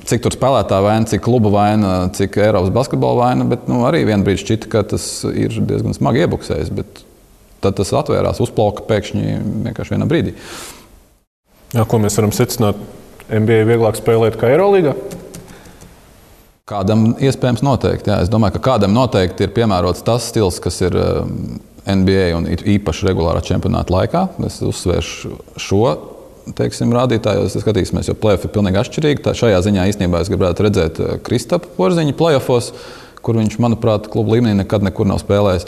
[0.06, 4.22] Cik tur spēlētāja vaina, cik kluba vaina, cik Eiropas basketbola vaina, bet nu, arī vienā
[4.22, 6.70] brīdī šķita, ka tas ir diezgan smagi iebuksējis.
[6.78, 7.02] Bet
[7.64, 9.38] tad tas atvērās, uzplauka pēkšņi
[9.68, 10.36] vienkārši vienā brīdī.
[11.74, 12.78] Jā, ko mēs varam secināt?
[13.26, 14.94] NBA vieglāk spēlēt kā Eirolandā?
[16.66, 18.10] Kādam iespējams noteikti.
[18.10, 18.20] Jā.
[18.24, 23.06] Es domāju, ka kādam noteikti ir piemērots tas stils, kas ir um, NBA un īpaši
[23.06, 24.22] regulārā čempionāta laikā.
[24.46, 25.82] Es uzsvēršu šo
[26.58, 29.22] teiksim, rādītāju, ja skatīsimies, jo plēsoņi ir pilnīgi atšķirīgi.
[29.24, 32.72] Tā šajā ziņā īstenībā es gribētu redzēt uh, Kristapu Porziņu plēsofos,
[33.26, 35.66] kur viņš, manuprāt, klubu līmenī nekad nekur nav spēlējis.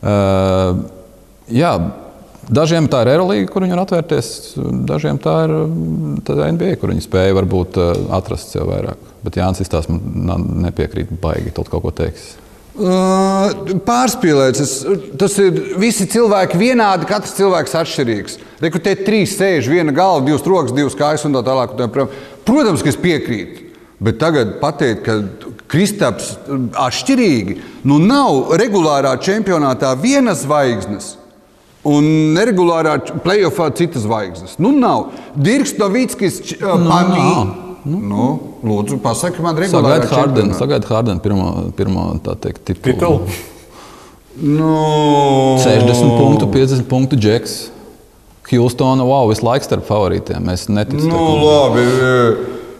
[0.00, 0.80] Uh,
[1.50, 1.72] Jā,
[2.50, 4.28] dažiem tā ir Eirolandā, kur viņi var atvērties,
[4.88, 5.56] dažiem tā ir,
[6.26, 9.08] tā ir NBA, kur viņi spēja varbūt eh, atrast sev vairāk.
[9.24, 12.36] Bet Jānis Istās man nepiekrīt, baigi kaut ko teiks.
[12.80, 13.50] Uh,
[13.84, 14.76] pārspīlēts.
[15.20, 18.38] Tas ir visi cilvēki vienādi, katrs cilvēks atšķirīgs.
[18.62, 21.74] Rekrutē trīs sēž, viena galva, divas rokas, divas kājas un tā tālāk.
[22.46, 23.66] Protams, ka es piekrītu.
[24.00, 26.32] Bet tagad pateikt, ka Kristaps
[26.80, 31.12] atšķirīgi, nu nav regulārā čempionātā vienas zvaigznes.
[31.88, 32.04] Un
[32.36, 34.58] neregulārā playoffā citas zvaigznes.
[34.60, 35.14] Nu, nav.
[35.32, 37.66] Dirks Novickis, uh, nu, Pamīns.
[37.88, 38.00] Nu.
[38.04, 38.26] Nu,
[38.66, 40.04] lūdzu, pasakiet man, regulāri.
[40.58, 43.24] Sagaid Hārdenu pirmo, pirmo tā teikt, titulu.
[44.36, 44.74] Nu.
[45.64, 47.58] 60 punktu, 50 punktu džeks.
[48.50, 50.42] Hjūstona, wow, visu laiku starp favorītiem.
[50.42, 51.08] Mēs neticam.
[51.08, 51.86] Nu, labi.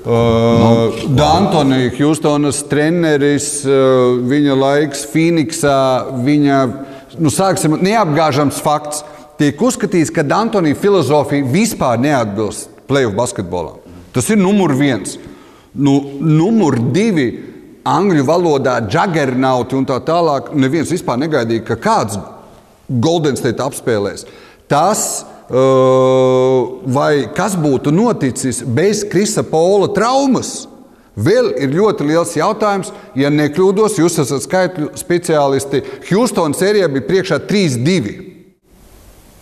[0.01, 5.81] Uh, nu, Dantoni, Hjustonas treneris, uh, viņa laiks Phoenixā,
[6.25, 6.61] viņa
[7.19, 9.05] nu, sāksim, neapgāžams fakts.
[9.41, 13.81] Tiek uzskatīts, ka Antonija filozofija vispār neatbilst playoff basketbolam.
[14.13, 15.17] Tas ir numur viens.
[15.73, 17.29] Nu, numur divi
[17.87, 20.53] angļu valodā juggernauti un tā tālāk.
[20.53, 22.19] Neviens vispār negaidīja, ka kāds
[22.91, 24.27] Golden State apspēlēs.
[24.71, 30.67] Tas, uh, vai kas būtu noticis bez Krisa Paula traumas,
[31.19, 35.83] Vēl ir ļoti liels jautājums, ja nekļūdos, jūs esat skaitļu speciālisti.
[36.11, 38.17] Houstonas sērijā bija priekšā 3-2.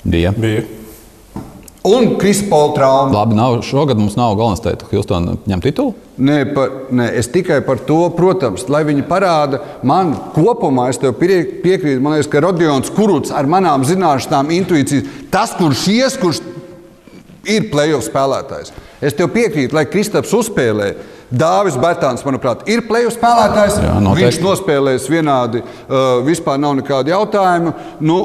[0.09, 0.33] Bija.
[0.33, 0.65] bija.
[1.89, 3.13] Un Krispaula trauma.
[3.15, 5.95] Labi, nav, šogad mums nav galvenais teikt, ka Houstona ņem titulu.
[6.19, 11.15] Nē, par, nē, es tikai par to, protams, lai viņi parāda man kopumā, es tev
[11.21, 16.43] piekrītu, man liekas, ka Rodions Kuruts ar manām zināšanām, intuīcijas, tas, kurš ies, kurš
[17.49, 18.75] ir playoff spēlētājs.
[19.01, 20.91] Es tev piekrītu, lai Kristaps uzspēlē.
[21.29, 23.81] Dāvis Bērtāns, manuprāt, ir pleju spēlētājs.
[23.85, 24.25] Jā, noteikti.
[24.25, 27.75] Viņš nospēlēs vienādi, uh, vispār nav nekādu jautājumu.
[28.01, 28.17] Nu,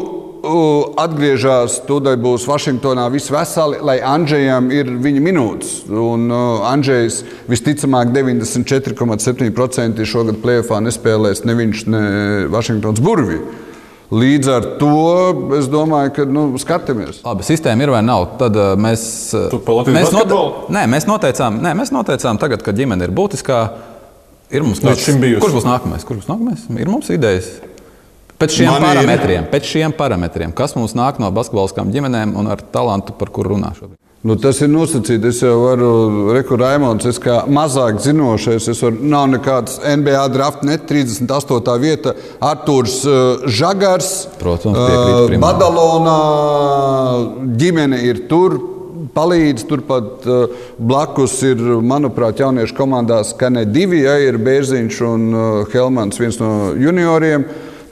[0.44, 5.74] uh, atgriežas, tūdaļ būs Vašingtonā viss veseli, lai Andrzejam ir viņa minūtes.
[5.92, 12.04] Un uh, Andrzejs visticamāk 94,7% šogad plēfā nespēlēs ne viņš, ne
[12.56, 13.73] Vašingtons burvīgi.
[14.14, 14.92] Līdz ar to
[15.58, 17.24] es domāju, ka nu, skatāmies.
[17.26, 18.28] Labi, sistēma ir vai nav.
[18.42, 19.06] Tad uh, mēs,
[19.38, 19.54] uh,
[19.90, 20.38] mēs, note...
[20.76, 23.62] nē, mēs, noteicām, nē, mēs noteicām, tagad, kad ģimene ir būtiskā,
[24.54, 26.06] ir mums kāds, kurš būs nākamais.
[26.06, 26.68] Kurš būs nākamais?
[26.78, 27.50] Ir mums idejas.
[28.44, 29.50] Pēc šiem, Man parametriem, ir...
[29.54, 33.72] pēc šiem parametriem, kas mums nāk no basketboliskām ģimenēm un ar talantu, par kuru runā
[33.78, 34.03] šobrīd.
[34.24, 35.26] Nu, tas ir nosacīts.
[35.28, 35.88] Es jau varu,
[36.32, 41.74] Reku Raimons, es kā mazāk zinošais, es varu, nav nekāds NBA draft, ne 38.
[41.82, 42.14] vieta.
[42.40, 46.16] Artūrs uh, Žagars, Protams, uh, Badalonā,
[47.60, 48.62] ģimene ir tur.
[49.14, 55.28] Palīdz turpat uh, blakus ir, manuprāt, jauniešu komandās, ka ne divi, ja ir Bērziņš un
[55.36, 55.44] uh,
[55.76, 57.44] Helmans, viens no junioriem.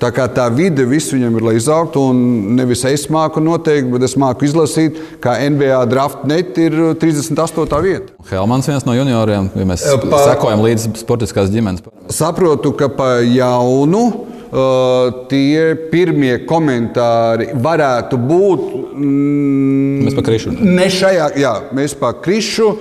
[0.01, 4.07] Tā kā tā vide visu viņam ir, lai izaugtu, un nevis es māku noteikt, bet
[4.07, 7.81] es māku izlasīt, kā NBA draftnet ir 38.
[7.85, 8.15] vieta.
[8.31, 11.85] Helmans viens no junioriem, ja mēs pa, sekojam līdzi sportiskās ģimenes.
[12.09, 18.65] Saprotu, ka pa jaunu uh, tie pirmie komentāri varētu būt.
[18.95, 20.55] Mm, mēs pa krišu.
[20.65, 22.71] Ne šajā, jā, mēs pa krišu.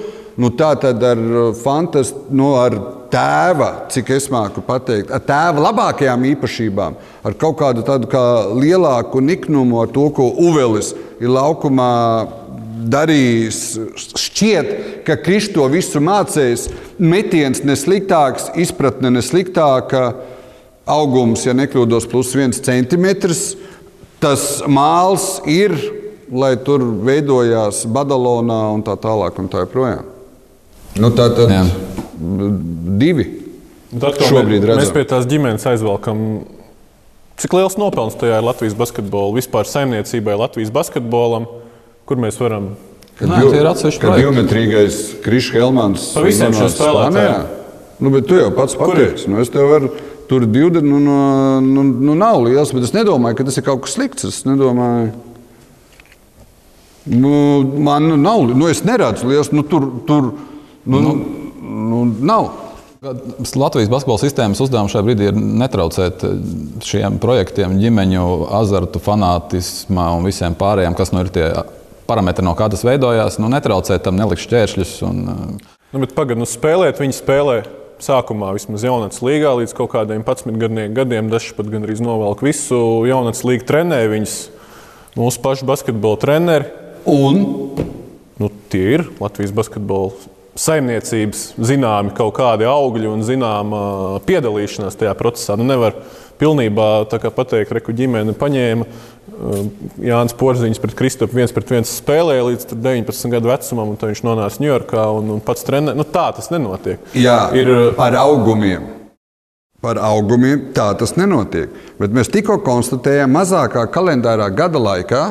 [0.41, 1.21] Nu, tā tad ar
[1.61, 2.81] fantastiku, nu, ar
[3.13, 8.25] tēva, cik es māku pateikt, ar tēva labākajām īpašībām, ar kaut kādu tādu kā
[8.57, 11.91] lielāku niknumu, ar to, ko Uvelis ir laukumā
[12.91, 13.61] darījis.
[14.19, 14.71] Šķiet,
[15.07, 16.69] ka Kristus to visu mācījis.
[17.03, 20.13] Metiens nesliktāks, izpratne nesliktāka,
[20.91, 23.55] augums, ja nekļūdos, plus viens centimetrs.
[24.21, 25.75] Tas māls ir,
[26.31, 30.09] lai tur veidojās Badalonā un tā tālāk un tā joprojām.
[31.01, 31.63] Nu, tā tad Jā.
[33.01, 33.27] Divi.
[33.91, 36.21] Tad, šobrīd mēs, mēs pie tās ģimenes aizvelkam.
[37.41, 41.49] Cik liels nopelns tajā ir Latvijas basketbolam, vispār saimniecībai, Latvijas basketbolam,
[42.07, 42.75] kur mēs varam
[43.21, 44.25] Kad Nē, tie ir atsevišķi projekti.
[44.25, 46.05] Biometrīgais Krišs Helmans.
[46.17, 47.43] Pa visiem šiem spēlētājiem.
[48.01, 49.27] Nu, bet tu jau pats pateici.
[49.29, 49.91] Nu, es tev varu,
[50.31, 51.17] tur 20, nu, nu,
[51.61, 54.25] nu, nu nav liels, bet es nedomāju, ka tas ir kaut kas slikts.
[54.25, 55.11] Es nedomāju.
[57.13, 57.35] Nu,
[57.85, 60.31] man nav, nu, es neredzu liels, nu, tur, tur
[60.89, 61.13] nu, nu,
[61.81, 62.51] nu, nav.
[63.01, 66.21] Latvijas basketbola sistēmas uzdevums šajā brīdī ir netraucēt
[66.85, 68.25] šiem projektiem, ģimeņu
[68.59, 71.47] azartu, fanātismu un visiem pārējiem, kas nu ir tie
[72.11, 73.39] parametri, no kā tas veidojās.
[73.41, 74.95] Nu, netraucēt tam, nelikt šķēršļus.
[75.09, 77.61] Un, nu, bet pagaidām, nu, spēlēt viņi spēlē.
[78.01, 83.45] Sākumā vismaz jaunatnes līgā līdz kaut kādiem 11 gadiem, daži pat gandrīz novelk visu jaunatnes
[83.45, 83.99] līgu trenē.
[84.09, 84.37] Viņas
[85.21, 86.71] mūsu pašu basketbola treneri.
[87.09, 87.43] Un
[88.41, 90.15] nu, tie ir Latvijas basketbola
[90.61, 93.81] saimniecības zināmi kaut kādi augļi un zināma
[94.27, 95.57] piedalīšanās tajā procesā.
[95.59, 95.97] Nu, nevar
[96.41, 98.87] pilnībā pateikt, ka ģimene paņēma
[100.05, 104.61] Jānis Porziņš pret Kristofu viens pret viens spēlēja līdz 19 gadu vecumam, un viņš nonāca
[104.61, 105.95] Ņujorkā un, un pats trenē.
[105.97, 107.01] Nu, tā tas nenotiek.
[107.17, 108.89] Jā, ir par augumiem.
[109.81, 111.73] Par augumiem tā tas nenotiek.
[112.01, 115.23] Bet mēs tikko konstatējām, mazākā kalendārā gada laikā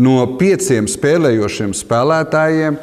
[0.00, 2.78] no pieciem spēlējošiem spēlētājiem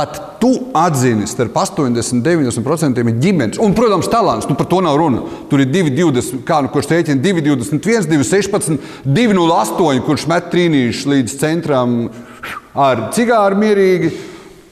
[0.00, 3.58] Pat tu atzini, starp 80 un 90% ir ģimenes.
[3.60, 5.20] Un, protams, talants, nu par to nav runa.
[5.50, 11.98] Tur ir 2,20, kā nu kurš rēķina 2,21, 2,16, 2,08, kurš met trīnīšus līdz centram
[12.72, 14.14] ar cigāru mierīgi.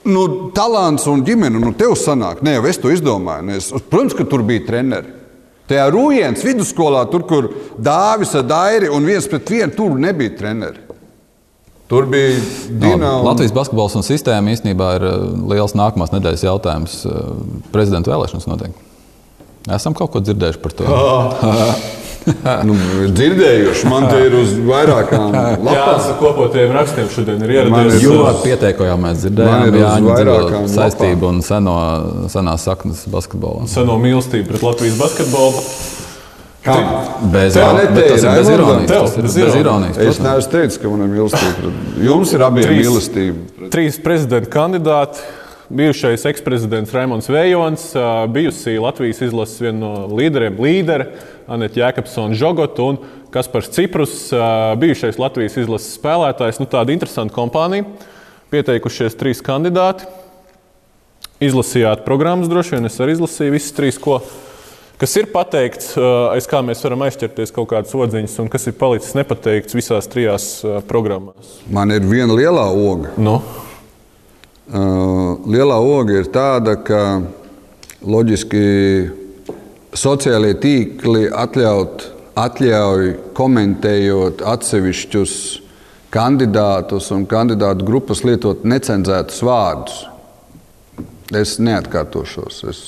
[0.09, 0.25] Nu,
[0.57, 3.53] talants un ģimene, nu, tev sanāk, ne jau es to izdomāju.
[3.59, 5.13] Es, protams, ka tur bija treneri.
[5.69, 10.88] Tajā Rūjienas vidusskolā, tur, kur Dāvis ar Dairi un viens pret vienu, tur nebija treneri.
[11.89, 12.37] Tur bija
[12.69, 13.23] Dienāla.
[13.23, 15.23] No, Latvijas basketbols un sistēma īstenībā ir eh,
[15.55, 16.99] liels nākamās nedēļas jautājums.
[17.09, 17.31] Eh,
[17.73, 18.85] prezidenta vēlēšanas notiek.
[19.73, 20.85] Esam kaut ko dzirdējuši par to.
[22.69, 22.77] nu,
[23.17, 25.71] dzirdējuši, man te ir uz vairākām lapām.
[25.77, 28.03] Jā, kopotiem rakstiem šodien ir ieradies.
[28.05, 31.79] Jo pieteikumā mēs dzirdējām, Jāņa saistību un seno,
[32.33, 33.69] senās saknes basketbolā.
[33.73, 35.65] Seno mīlestību pret Latvijas basketbolu.
[36.65, 36.75] Kā?
[37.33, 38.89] Bez, tev, ne, te tas ir bez ironijas.
[38.91, 39.99] Tev, tas ir bez ironijas.
[40.03, 41.75] Es neesmu teicis, ka man ir mīlestība.
[42.03, 43.69] Jums ir abiem trīs, mīlestība.
[43.75, 45.23] Trīs prezidenta kandidāti.
[45.69, 47.83] Bijušais eksprezidents Raimons Vējons,
[48.33, 51.11] bijusi Latvijas izlases viena no līderiem, līderi
[51.45, 52.97] Anita Jēkabsona Žogota un
[53.35, 54.15] Kaspars Ciprus,
[54.81, 56.63] bijušais Latvijas izlases spēlētājs.
[56.63, 57.85] Nu, tāda interesanta kompānija.
[58.49, 60.09] Pieteikušies trīs kandidāti.
[61.45, 62.89] Izlasījāt programmas droši vien.
[62.89, 64.23] Es arī izlasīju visas trīs, ko
[64.99, 65.93] kas ir pateikts,
[66.33, 70.51] aiz kā mēs varam aizķerties kaut kādas odziņas, un kas ir palicis nepateikts visās trijās
[70.91, 71.59] programmās?
[71.71, 73.15] Man ir viena lielā oga.
[73.19, 73.39] No?
[74.69, 77.23] Uh, lielā oga ir tāda, ka
[78.05, 78.65] loģiski
[79.97, 82.05] sociālie tīkli atļaut,
[82.39, 85.33] atļauj komentējot atsevišķus
[86.15, 89.99] kandidātus un kandidātu grupas lietot necenzētus vārdus.
[91.37, 92.63] Es neatkārtošos.
[92.71, 92.83] Es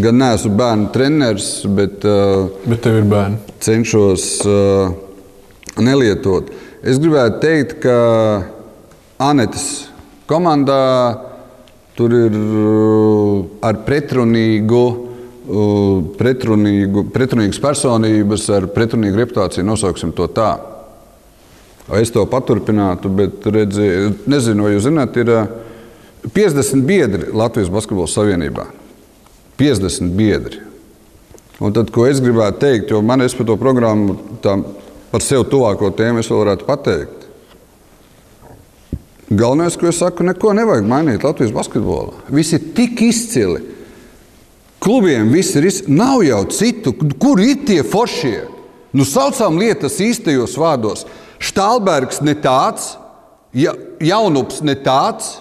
[0.00, 3.40] Gan neesmu bērnu treneris, bet, uh, bet tev ir bērni.
[3.60, 4.94] Cenšos uh,
[5.82, 6.48] nelietot.
[6.86, 7.96] Es gribētu teikt, ka
[9.20, 9.88] Anetes
[10.28, 10.80] komandā
[11.96, 14.84] tur ir uh, ar pretrunīgu,
[16.18, 20.56] pretrunīgu, pretrunīgas personības, ar pretrunīgu reputāciju, nosauksim to tā.
[22.00, 23.86] Es to paturpinātu, bet redzi,
[24.26, 25.30] nezinu, vai jūs zināt, ir
[26.34, 28.66] 50 biedri Latvijas Basketbola Savienībā.
[29.58, 30.62] 50 biedri.
[31.60, 34.58] Un tad, ko es gribētu teikt, jo man es par to programmu, tā,
[35.12, 37.22] par sev tuvāko tēmu, es vēl varētu pateikt.
[39.26, 42.20] Galvenais, ko es saku, neko nevajag mainīt Latvijas basketbolā.
[42.30, 43.62] Visi ir tik izcili.
[44.82, 45.96] Klubiem viss ir izcili.
[45.98, 48.44] Nav jau citu, kur ir tie foršie.
[48.94, 51.02] Nu, saucam lietas īstajos vārdos.
[51.42, 52.94] Štālbergs ne tāds,
[53.56, 55.40] ja, Jaunups ne tāds,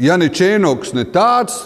[0.00, 1.64] Janičēnoks ne tāds,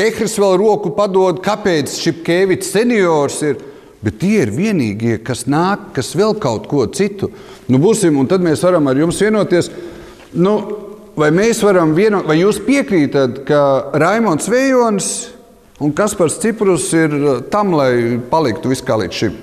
[0.00, 3.58] Kehrs vēl roku padod, kāpēc Šipkēvits seniors ir.
[4.00, 7.28] Bet tie ir vienīgie, kas nāk, kas vēl kaut ko citu.
[7.68, 9.68] Nu, būsim, un tad mēs varam ar jums vienoties.
[10.32, 10.54] Nu,
[11.20, 11.28] vai
[11.92, 13.60] vienot, vai jūs piekrītat, ka
[14.00, 15.10] Raimons Vējonis
[15.84, 17.12] un Kaspars Ciprus ir
[17.52, 19.36] tam, lai paliktu viss kā līdz šim?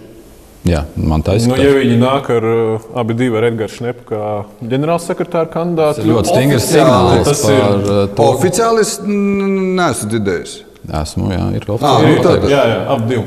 [0.65, 4.45] Jā, man tā Nu, ja viņi nāk ar uh, abi divi ar Edgars Šnepu kā
[4.67, 8.23] ģenerālsekretāra kandidātu, Tas ir ļoti stingrs signāls tas ir- par uh, to.
[8.35, 10.55] Oficiāli es neesmu dzirdējis.
[11.01, 12.15] Esmu, jā, ir Ah, oficiāli.
[12.15, 13.23] nu tad- jā, jā, abi divi.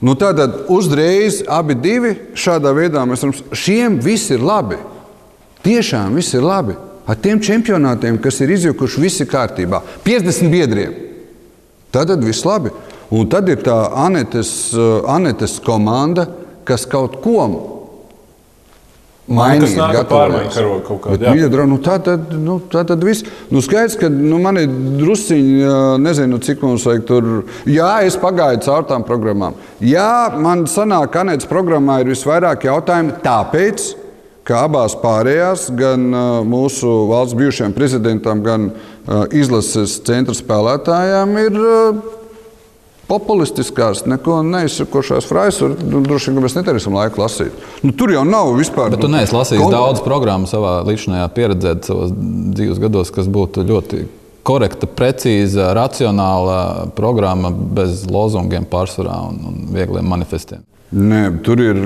[0.00, 3.34] Nu, tātad uzreiz abi divi šādā veidā mēs varam.
[3.52, 4.76] Šiem viss ir labi.
[5.62, 6.76] Tiešām viss ir labi.
[7.06, 9.82] Ar tiem čempionātiem, kas ir izjukuši, viss ir kārtībā.
[10.04, 10.94] 50 biedriem.
[11.92, 12.70] Tad viss labi.
[13.10, 16.26] Un tad ir tā Anetes, uh, Anetes komanda,
[16.70, 17.44] kas kaut ko
[19.30, 19.76] mainīt,
[21.22, 21.34] jā.
[21.36, 23.26] Miedra, nu tā tad, nu, tā tad viss.
[23.52, 24.68] Nu, skaidrs, ka nu, man ir
[25.00, 25.70] drusciņi,
[26.02, 27.30] nezinu, cik mums vajag tur.
[27.70, 29.58] Jā, es pagāju caur tām programmām.
[29.84, 33.90] Jā, man sanāk, ka Anētas programmā ir visvairāk jautājumu tāpēc,
[34.46, 36.08] ka abās pārējās, gan
[36.48, 38.70] mūsu valsts bijušajam prezidentam, gan
[39.36, 41.60] izlases centra spēlētājām ir
[43.10, 45.76] populistiskās, neko neizsakošās frāzes.
[45.82, 47.66] Nu, droši vien, mēs nedarīsim laiku lasīt.
[47.82, 48.92] Nu, tur jau nav vispār.
[48.94, 53.66] Bet tu neesi lasījis Kon- daudz programmu savā līdzinājā pieredzē, savos dzīves gados, kas būtu
[53.68, 54.06] ļoti
[54.46, 60.64] korekta, precīza, racionāla programma bez lozungiem pārsvarā un, un viegliem manifestiem.
[60.90, 61.76] Nē, tur ir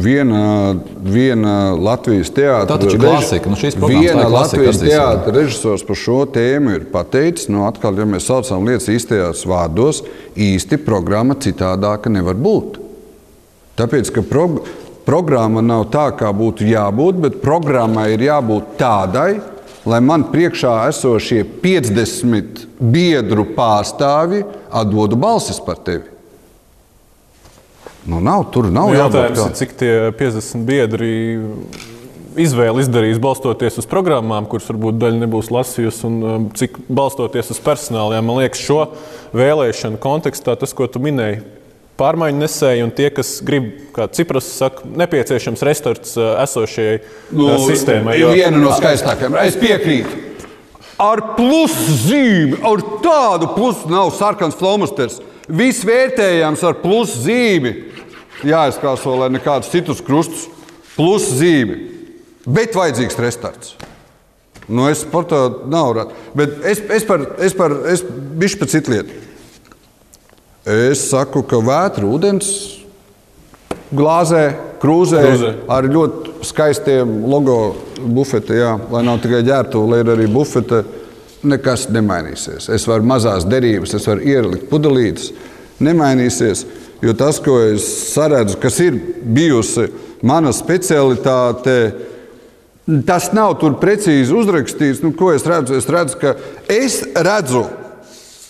[0.00, 0.72] viena,
[1.04, 2.80] viena Latvijas teātris.
[2.80, 3.50] Tā ir klasika.
[3.52, 7.50] Nu, viena klasika Latvijas teātris režisors par šo tēmu ir pateicis.
[7.52, 10.00] Nu, atkal, ja mēs saucam lietas īstajās vārdos,
[10.32, 12.80] īsti programma citādāka nevar būt.
[13.76, 14.62] Tāpēc, ka prog
[15.04, 19.42] programma nav tā, kā būtu jābūt, bet programmai ir jābūt tādai,
[19.88, 26.17] lai man priekšā esošie 50 biedru pārstāvji atdodu balsis par tevi.
[28.08, 29.46] Nu, nav, tur nav Nu, jābūt jautājums tā.
[29.50, 31.12] ir, cik tie 50 biedri
[32.38, 37.60] izvēli izdarīs balstoties uz programmām, kuras varbūt daļa nebūs lasījusi, un um, cik balstoties uz
[37.64, 38.24] personāliem.
[38.24, 38.80] Man liekas, šo
[39.36, 41.42] vēlēšanu kontekstā tas, ko tu minēji,
[41.98, 47.00] pārmaiņu nesēji un tie, kas grib, kā Cipras saka, nepieciešams restorts uh, esošajai
[47.34, 48.16] nu, sistēmai.
[48.22, 49.36] ir viena no skaistākajām.
[49.42, 50.24] Es piekrītu.
[50.98, 55.20] Ar pluszīmi, ar tādu plusu nav sarkans flomasters.
[55.48, 57.74] Viss vērtējams ar pluszīmi.
[58.46, 60.46] Jāizkāso, lai nekādus citus krustus.
[60.96, 61.78] Pluszīmi.
[62.48, 63.74] Bet vajadzīgs restarts.
[64.68, 66.12] Nu, es par to redzējis.
[66.36, 69.22] Bet es, es par, es par, es bišķi par citu lietu.
[70.68, 72.50] Es saku, ka vētra ūdens
[73.96, 74.42] glāzē,
[74.82, 75.52] krūzē, Krūzē.
[75.72, 77.56] ar ļoti skaistiem logo
[77.98, 80.82] bufete, jā, lai nav tikai ģērbtuve, lai ir arī bufete.
[81.46, 82.66] Nekas nemainīsies.
[82.74, 85.30] Es varu mazās derības, es varu ielikt pudelītes.
[85.78, 86.64] Nemainīsies,
[87.04, 89.86] jo tas, ko es saredzu, kas ir bijusi
[90.26, 91.76] mana specialitāte,
[93.06, 95.04] tas nav tur precīzi uzrakstīts.
[95.04, 95.76] Nu, ko es redzu?
[95.78, 96.34] Es redzu, ka
[96.72, 97.62] es redzu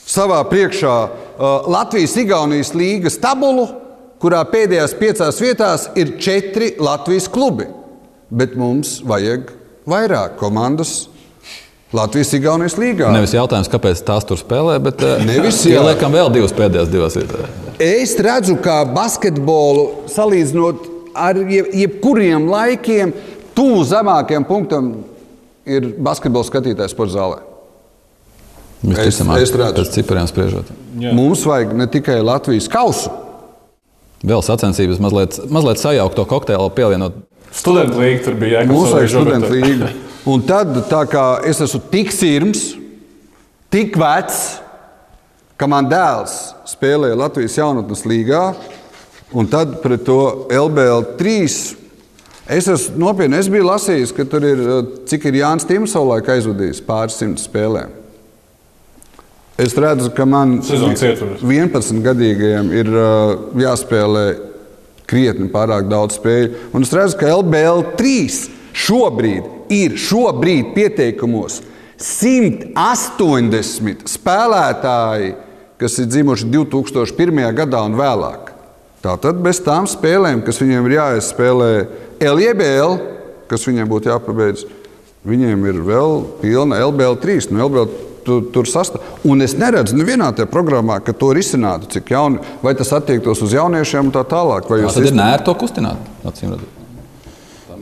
[0.08, 3.66] savā priekšā uh, Latvijas-Igaunijas līgas tabulu,
[4.22, 7.68] kurā pēdējās piecās vietās ir četri Latvijas klubi.
[8.32, 9.52] Bet mums vajag
[9.88, 11.06] vairāk komandas
[11.96, 13.08] Latvijas-Igaunijas līgā.
[13.14, 17.48] Nevis jautājums, kāpēc tās tur spēlē, bet eh, Nevis, ieliekam vēl divas pēdējās divas vietās.
[17.80, 20.82] Es redzu, kā basketbolu salīdzinot
[21.16, 23.12] ar je- jebkuriem laikiem,
[23.56, 24.90] tuvu zemākajam punktam
[25.68, 27.38] ir basketbola skatītājs sporta zālē.
[28.84, 29.80] Visticamāk, es redzu.
[29.80, 30.68] pēc cipariem spriežot.
[31.02, 31.12] Jā.
[31.16, 33.10] Mums vajag ne tikai Latvijas kausu.
[34.22, 37.16] Vēl sacensības mazliet, mazliet sajaukt to kokteili, pievienot.
[37.54, 39.96] Studentu līga tur bija Mums vajag studentu jākļūt.
[40.26, 42.72] Un tad, tā kā es esmu tik sirds,
[43.70, 44.58] tik vecs,
[45.58, 46.34] ka man dēls
[46.70, 48.42] spēlē Latvijas jaunatnes līgā,
[49.34, 51.58] un tad pret to LBL 3.
[52.48, 54.62] Es esmu nopietni, es biju lasījis, ka tur ir,
[55.10, 57.92] cik ir Jānis Tims savulaik aizvadījis pāris simt spēlēm.
[59.58, 61.42] Es redzu, ka man Sezonas ietvaros.
[61.42, 64.26] 11 gadīgajiem ir uh, jāspēlē
[65.10, 66.68] krietni pārāk daudz spēļu.
[66.76, 68.38] Un es redzu, ka LBL 3
[68.78, 71.60] šobrīd ir šobrīd pieteikumos
[71.98, 75.32] 180 spēlētāji,
[75.78, 77.54] kas ir dzimuši 2001.
[77.58, 78.52] gadā un vēlāk.
[79.02, 81.70] Tātad bez tām spēlēm, kas viņiem ir jāizspēlē
[82.22, 82.96] LBL,
[83.50, 84.64] kas viņiem būtu jāpabeidz,
[85.28, 87.50] viņiem ir vēl pilna LBL 3.
[87.54, 87.86] Nu, LBL
[88.26, 89.20] tu, tur sastāvdaļa.
[89.30, 93.54] Un es neredzu nevienā tajā programmā, ka to risinātu, cik jauni, vai tas attiektos uz
[93.56, 94.66] jauniešiem un tā tālāk.
[94.70, 96.10] Vai Tā tad ir nērti to kustināt.
[96.26, 96.77] acīm redzot.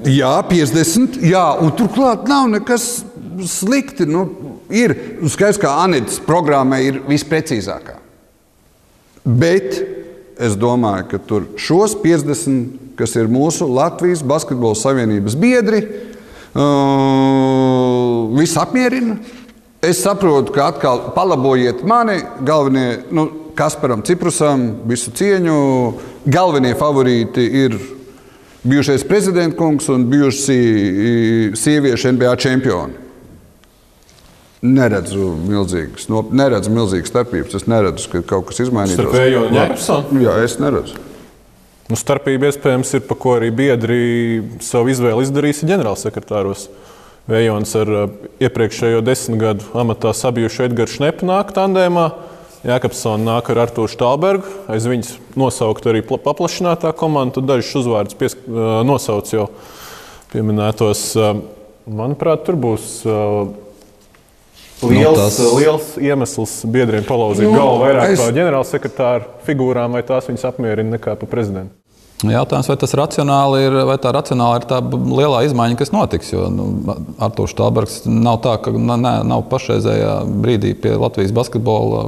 [0.05, 1.21] Jā, 50.
[1.25, 3.05] Jā, un turklāt nav nekas
[3.49, 4.07] slikti.
[4.09, 4.27] Nu,
[4.71, 7.97] ir nu, skaidrs, ka Anītas programmā ir visprecīzākā.
[9.27, 9.81] Bet
[10.39, 15.81] es domāju, ka tur šos 50, kas ir mūsu Latvijas Basketbola Savienības biedri,
[16.55, 16.63] uh,
[18.37, 19.17] viss apmierina.
[19.85, 25.57] Es saprotu, ka atkal palabojiet mani, galvenie, nu, Kasparam Ciprusam, visu cieņu.
[26.29, 27.77] Galvenie favorīti ir
[28.67, 30.57] bijušais prezidents kungs un bijusi
[31.57, 33.03] sieviešu NBA čempioni.
[34.67, 37.55] Neredzu milzīgas, no, neredzu milzīgas starpības.
[37.59, 38.99] Es neredzu, ka kaut kas izmainītos.
[39.05, 40.23] Starp Vēju un Jēkabsonu?
[40.25, 41.03] Jā, es neredzu.
[41.87, 43.99] Nu, starpība iespējams ir, par ko arī biedri
[44.65, 46.67] savu izvēli izdarīs ģenerālsekretāros.
[47.31, 52.09] Vējons ar uh, iepriekšējo desmit gadu amatā sabijušu Edgars Šnepu nāk tandēmā.
[52.67, 54.49] Jēkabsons nāk ar Arthuru Stalbergu.
[54.73, 57.37] Aiz viņas nosaukt arī pla- paplašinātā komanda.
[57.39, 59.47] Tad dažus uzvārdus pies, uh, nosauc jau
[60.33, 61.05] pieminētos.
[61.15, 61.45] Uh,
[61.87, 63.47] Manuprāt, tur būs uh,
[64.83, 70.03] liels, Nu, tas- liels iemesls biedriem palauzīt Nu, galvu vairāk es- par ģenerālsekretāru figūrām, vai
[70.03, 71.71] tās viņus apmierina nekā par prezidentu.
[72.25, 76.31] Jautājums, vai tas racionāli ir, vai tā racionāli ir tā lielā izmaiņa, kas notiks.
[76.33, 76.69] Jo nu,
[77.21, 78.97] Artošs Stalbergs nav tā, ka ne,
[79.29, 82.07] nav pašreizējā brīdī pie Latvijas basketbola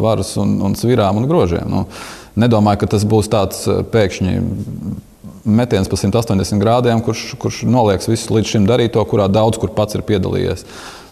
[0.00, 1.64] varas un, un svirām un grožiem.
[1.70, 1.86] Nu,
[2.40, 4.36] nedomāju, ka tas būs tāds eh, pēkšņi
[5.48, 9.96] metiens pa 180 grādiem, kurš, kurš nolieks visu līdz šim darīto, kurā daudz kur pats
[9.96, 10.66] ir piedalījies.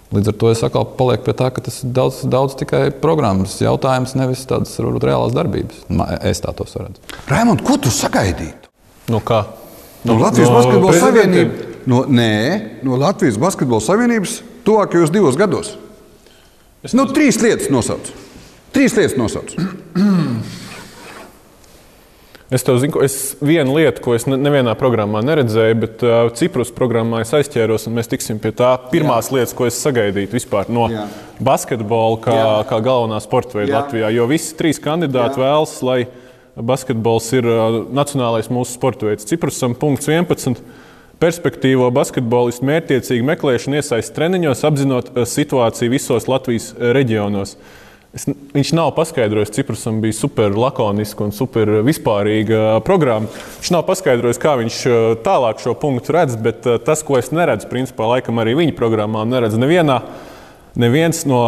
[0.08, 3.58] Līdz ar to es atkal palieku pie tā, ka tas ir daudz, daudz tikai programmas
[3.60, 5.82] jautājums, nevis tādas varbūt reālās darbības.
[6.24, 7.18] Es tā to redzu.
[7.28, 8.72] Raimond, ko tu sagaidītu?
[9.12, 9.42] No kā?
[10.04, 10.94] No, no Latvijas no Basketbola?
[11.02, 11.66] Savienības.
[11.88, 12.32] No, nē,
[12.84, 15.74] no Latvijas Basketbola Savienības tuvākajos divos gados.
[16.84, 18.16] Es nu, trīs lietas nosaucu.
[18.72, 19.60] Trīs lietas nosaucu.
[22.50, 26.70] Es tev zinu, es vienu lietu, ko es ne- nevienā programmā neredzēju, bet uh, Ciprus
[26.72, 29.34] programmā es aizķēros, un mēs tiksim pie tā pirmās Jā.
[29.36, 31.02] lietas, ko es sagaidītu vispār no Jā.
[31.44, 32.54] basketbola kā, Jā.
[32.70, 33.82] kā galvenā sporta veida Jā.
[33.82, 34.08] Latvijā.
[34.16, 35.42] Jo visi trīs kandidāti Jā.
[35.44, 35.98] vēlas, lai
[36.56, 39.28] basketbols ir uh, nacionālais mūsu sporta veids.
[39.28, 40.62] Ciprusam punkts 11.
[41.20, 47.58] Perspektīvo basketbolistu mērķiecīgu meklēšanu iesaist treniņos, apzinot uh, situāciju visos Latvijas uh, reģionos.
[48.16, 53.28] Es, viņš nav paskaidrojis, Ciprusam bija super lakoniska un super vispārīga programma.
[53.58, 57.28] Viņš nav paskaidrojis, kā viņš uh, tālāk šo punktu redz, bet uh, tas, ko es
[57.36, 60.00] neredzu, principā, laikam arī viņa programmā, neredzu nevienā.
[60.80, 61.42] Neviens no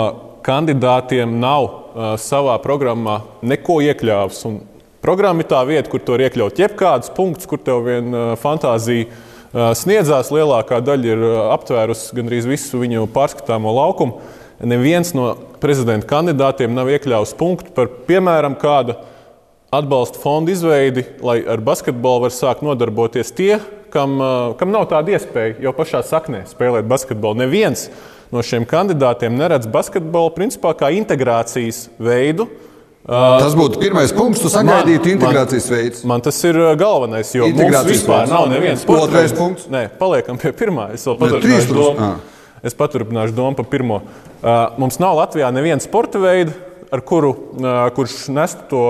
[0.44, 4.44] kandidātiem nav uh, savā programmā neko iekļāvis.
[4.50, 4.60] Un
[5.00, 9.70] Programma ir tā vieta, kur tur iekļaut jebkādus punktus, kur tev vien uh, fantāzija uh,
[9.72, 10.28] sniedzās.
[10.28, 11.22] Lielākā daļa ir
[11.54, 14.20] aptvērusi gandrīz visu viņu pārskatāmo laukumu.
[14.60, 18.98] Neviens no prezidenta kandidātiem nav iekļāvis punktu par, piemēram, kāda
[19.72, 23.54] atbalsta fonda izveidi, lai ar basketbolu var sākt nodarboties tie,
[23.94, 24.18] kam,
[24.60, 27.40] kam nav tāda iespēja jau pašā saknē spēlēt basketbolu.
[27.40, 27.86] Neviens
[28.34, 32.48] no šiem kandidātiem neredz basketbolu principā kā integrācijas veidu.
[33.06, 36.02] Tas būtu pirmais punkts, tu sagaidītu integrācijas veids.
[36.06, 38.34] Man tas ir galvenais, jo mums vispār veids.
[38.34, 39.70] nav nevienas sporta Otrais punkts?
[39.72, 40.90] Nē, paliekam pie pirmā.
[40.94, 41.96] Es vēl trīs paturpināšu drusku.
[41.96, 42.10] domu.
[42.66, 44.02] Es paturpināšu domu par pirmo.
[44.40, 46.52] Uh, mums nav Latvijā neviena sporta veida,
[46.92, 48.84] ar kuru, uh, kurš nestu to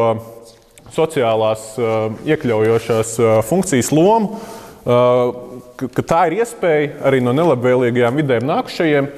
[0.95, 3.15] sociālās, uh, iekļaujošās
[3.47, 4.41] funkcijas lomu,
[4.81, 9.11] ka, tā ir iespēja arī no nelabvēlīgajām vidēm nākušajiem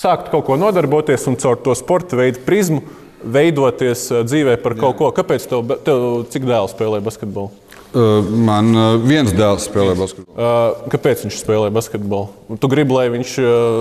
[0.00, 2.80] sākt kaut ko nodarboties un caur to sporta veidu prizmu
[3.20, 5.10] veidoties dzīvē par kaut ko.
[5.14, 7.52] Kāpēc tev, tev cik dēls spēlē basketbolu?
[7.90, 10.36] Uh, Man uh, viens dēls spēlē basketbolu.
[10.36, 12.58] Uh, kāpēc viņš spēlē basketbolu?
[12.62, 13.32] Tu gribi, lai viņš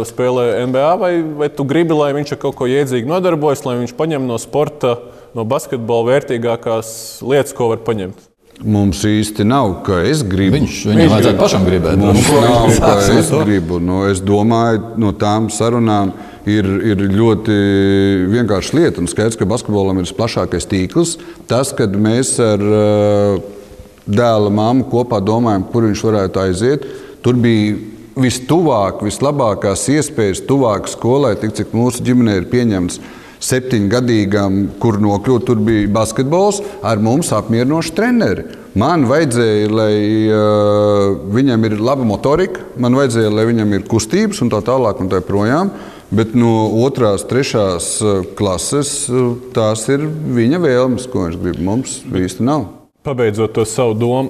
[0.10, 1.12] spēlē NBA, vai,
[1.44, 4.96] vai tu gribi, lai viņš ar kaut ko jēdzīgu nodarbojas, lai viņš paņem no sporta,
[5.38, 6.90] no basketbola vērtīgākās
[7.22, 8.26] lietas, ko var paņemt?
[8.60, 10.58] Mums īsti nav, ka es gribu.
[10.58, 12.02] Viņš viņam vajadzētu pašam gribēt.
[12.02, 13.78] Mums nav, kā Sāksim ar es gribu.
[13.80, 16.12] Nu, es domāju, no tām sarunām
[16.50, 17.56] ir, ir ļoti
[18.34, 19.00] vienkārša lieta.
[19.00, 21.16] Un skaidrs, ka basketbolam ir plašākais tīkls.
[21.48, 23.48] Tas, kad mēs ar uh,
[24.10, 26.86] dēla māmu kopā domājam, kur viņš varētu aiziet,
[27.24, 27.78] tur bija
[28.20, 33.00] vistuvāk, vislabākās iespējas, tuvāk skolai, tik cik mūsu ģimenē ir pieņemts.
[33.40, 38.44] Septiņgadīgam, kur nokļūt, tur bija basketbols ar mums apmierinošu treneri.
[38.80, 39.94] Man vajadzēja, lai
[40.28, 45.12] uh, viņam ir laba motorika, man vajadzēja, lai viņam ir kustības un tā tālāk un
[45.12, 45.72] tā projām.
[46.12, 51.64] Bet no otrās, trešās uh, klases uh, tās ir viņa vēlmes, ko viņš grib.
[51.64, 52.68] Mums īsti nav.
[53.10, 54.30] Pabeidzot to savu domu,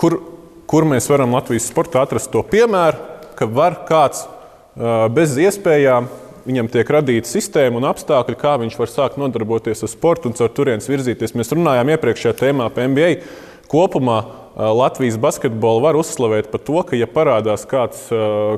[0.00, 0.16] kur,
[0.64, 2.96] kur mēs varam Latvijas sportā atrast to piemēru,
[3.36, 6.06] ka var kāds uh, bez iespējām
[6.46, 10.48] viņam tiek radīta sistēma un apstākļi, kā viņš var sākt nodarboties ar sportu un caur
[10.56, 11.34] turienes virzīties.
[11.36, 13.10] Mēs runājām iepriekšējā tēmā par NBA.
[13.68, 14.22] Kopumā
[14.56, 18.08] Latvijas basketbolu var uzslavēt par to, ka, ja parādās kāds,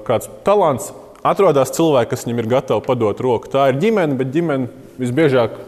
[0.06, 0.92] kāds talants,
[1.26, 3.50] atrodas cilvēki, kas viņam ir gatavi padot roku.
[3.50, 4.70] Tā ir ģimene, bet ģimene
[5.02, 5.58] visbiežāk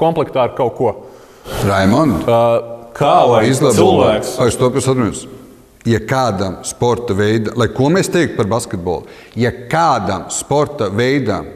[0.00, 0.96] komplektā ar kaut ko.
[1.66, 2.26] Raimond,
[2.96, 5.36] kā lai cilvēks to saprotu?
[5.86, 9.06] ja kādam sporta veidam, lai ko mēs teiktu par basketbolu,
[9.38, 11.46] ja kādam sporta veidam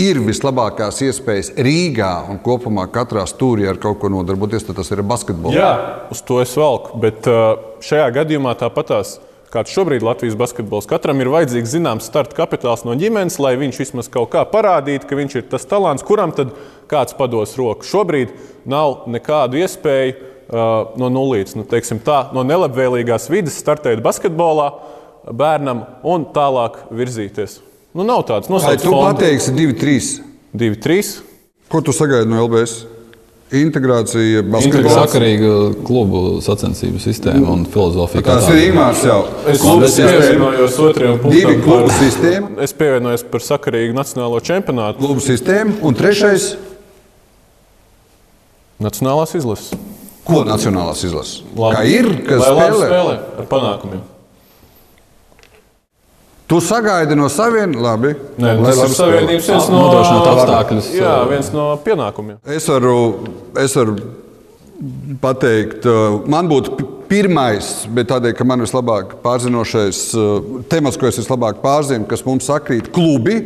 [0.00, 5.02] ir vislabākās iespējas Rīgā un kopumā katrā stūrī ar kaut ko nodarboties, tad tas ir
[5.04, 5.56] basketbols.
[5.56, 5.72] Jā,
[6.12, 6.96] uz to es velku.
[7.02, 9.18] Bet uh, šajā gadījumā tāpatās.
[9.50, 14.10] Kāds šobrīd Latvijas basketbols katram ir vajadzīgs zināms starta kapitāls no ģimenes, lai viņš vismaz
[14.12, 16.52] kaut kā parādītu, ka viņš ir tas talants, kuram tad
[16.90, 17.86] kāds pados roku.
[17.86, 18.34] Šobrīd
[18.70, 24.64] nav nekādu iespēju Uh, no nulles, nu, tā, no nelabvēlīgās vidas startēt basketbolā
[25.30, 27.60] bērnam un tālāk virzīties.
[27.94, 28.82] Nu, nav tāds nosaukums.
[28.82, 30.08] Tu pateiksi 2-3.
[30.58, 31.12] 2-3.
[31.70, 32.82] Ko tu sagaidi no LBS?
[33.50, 34.94] Integrācija, basketbols.
[34.94, 38.22] Sakarīga klubu sacensību sistēma un filozofija.
[38.28, 39.24] Tas ir īmārs jau.
[39.50, 41.34] Es, es pievienojos otrajam punktam.
[41.34, 42.52] Divi klubu sistēma.
[42.62, 45.02] Es pievienojos par sakarīgu nacionālo čempionātu.
[45.02, 46.52] Klubu sistēmu un trešais.
[48.80, 49.74] Nacionālās izlases.
[50.30, 51.42] Ko nacionālās izlases?
[51.58, 52.86] Kā ir, kas spēlē?
[52.86, 54.06] spēlē ar panākumiem.
[56.50, 58.14] Tu sagaidi no savienības, labi.
[58.42, 60.80] Nē, tas ir savienības viens no apstākļiem.
[60.98, 62.40] Jā, viens no pienākumiem.
[62.56, 62.94] Es varu,
[63.62, 63.94] es varu
[65.22, 65.86] pateikt,
[66.30, 70.02] man būtu pirmais, bet tādēļ, ka man vislabāk pārzinošais
[70.72, 73.38] temats, ko es vislabāk pārzinu, kas mums sakrīt, klubi.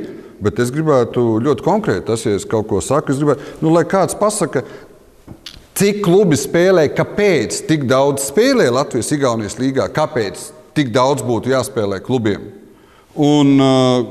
[0.45, 3.85] Bet es gribētu ļoti konkrēti, tas, ja es kaut ko saku, es gribētu, nu, lai
[3.89, 4.65] kāds pasaka,
[5.75, 10.45] Cik klubi spēlē, kāpēc tik daudz spēlē Latvijas-Igaunijas līgā, kāpēc
[10.79, 12.45] tik daudz būtu jāspēlē klubiem?
[13.15, 14.07] Un uh,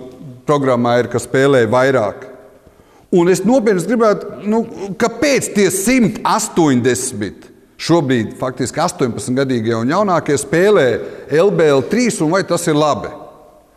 [0.47, 2.29] programmā ir, ka spēlē vairāk.
[3.13, 4.63] Un es nopietni gribētu, nu,
[4.97, 7.51] kāpēc tie 180
[7.83, 10.87] šobrīd faktiski 18-gadīgie un jaunākie spēlē
[11.29, 13.11] LBL 3 un vai tas ir labi?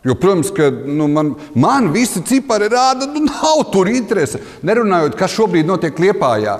[0.07, 4.39] Jo, protams, ka nu, man, man visi cipari rāda, nu, nav tur interese.
[4.65, 6.53] Nerunājot, kas šobrīd notiek Liepājā.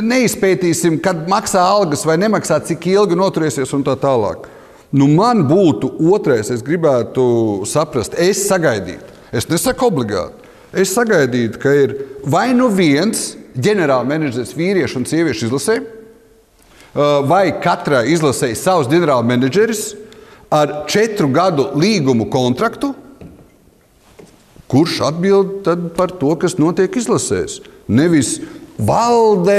[0.00, 4.46] Neizpētīsim, kad maksā algas vai nemaksā, cik ilgi noturēsies un tā tālāk.
[4.96, 10.46] Nu, man būtu otrais, es gribētu saprast, es sagaidītu, es nesaku obligāti.
[10.76, 11.92] Es sagaidītu, ka ir
[12.24, 15.76] vai nu viens ģenerālmenedžers vīriešu un sieviešu izlasē,
[17.28, 19.82] vai katrai izlasē savs ģenerālmenedžeris
[20.52, 22.94] ar četru gadu līgumu kontraktu,
[24.70, 27.60] kurš atbild par to, kas notiek izlasēs.
[27.86, 28.38] Nevis
[28.78, 29.58] valde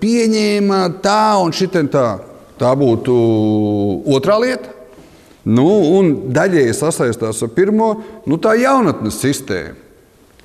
[0.00, 2.08] pieņēma tā un šitien tā.
[2.60, 3.16] Tā būtu
[4.16, 4.72] otrā lieta.
[5.46, 5.66] Nu,
[5.98, 7.92] un daļēji sasaistās ar pirmo,
[8.26, 9.76] nu, tā jaunatnes sistēma.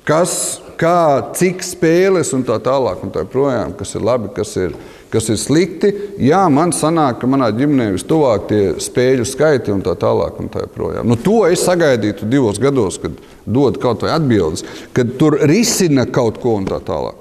[0.06, 0.34] Kas,
[0.78, 4.74] kā, cik spēles un tā tālāk, un tā projām, kas ir labi, kas ir
[5.12, 5.90] kas ir slikti.
[6.24, 10.38] Jā, man sanāk, ka manā ģimenē vistuvāk tie spēļu skaiti un tā tālāk.
[10.40, 10.64] Un tā
[11.04, 14.64] nu, to es sagaidītu divos gados, kad dod kaut vai atbildes,
[14.96, 17.18] kad tur risina kaut ko un tā tālāk.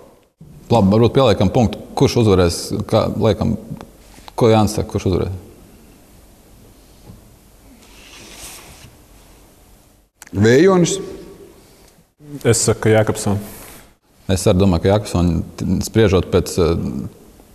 [0.72, 1.82] Labi, varbūt pieliekam punktu.
[2.00, 2.60] Kurš uzvarēs?
[2.88, 3.58] Kā, liekam,
[4.42, 5.40] ko Jānis saka, kurš uzvarēs?
[10.32, 10.98] Vējonis.
[12.48, 13.58] Es saku, ka Jākapsons.
[14.32, 16.56] Es arī domāju, ka Jākapsons spriežot pēc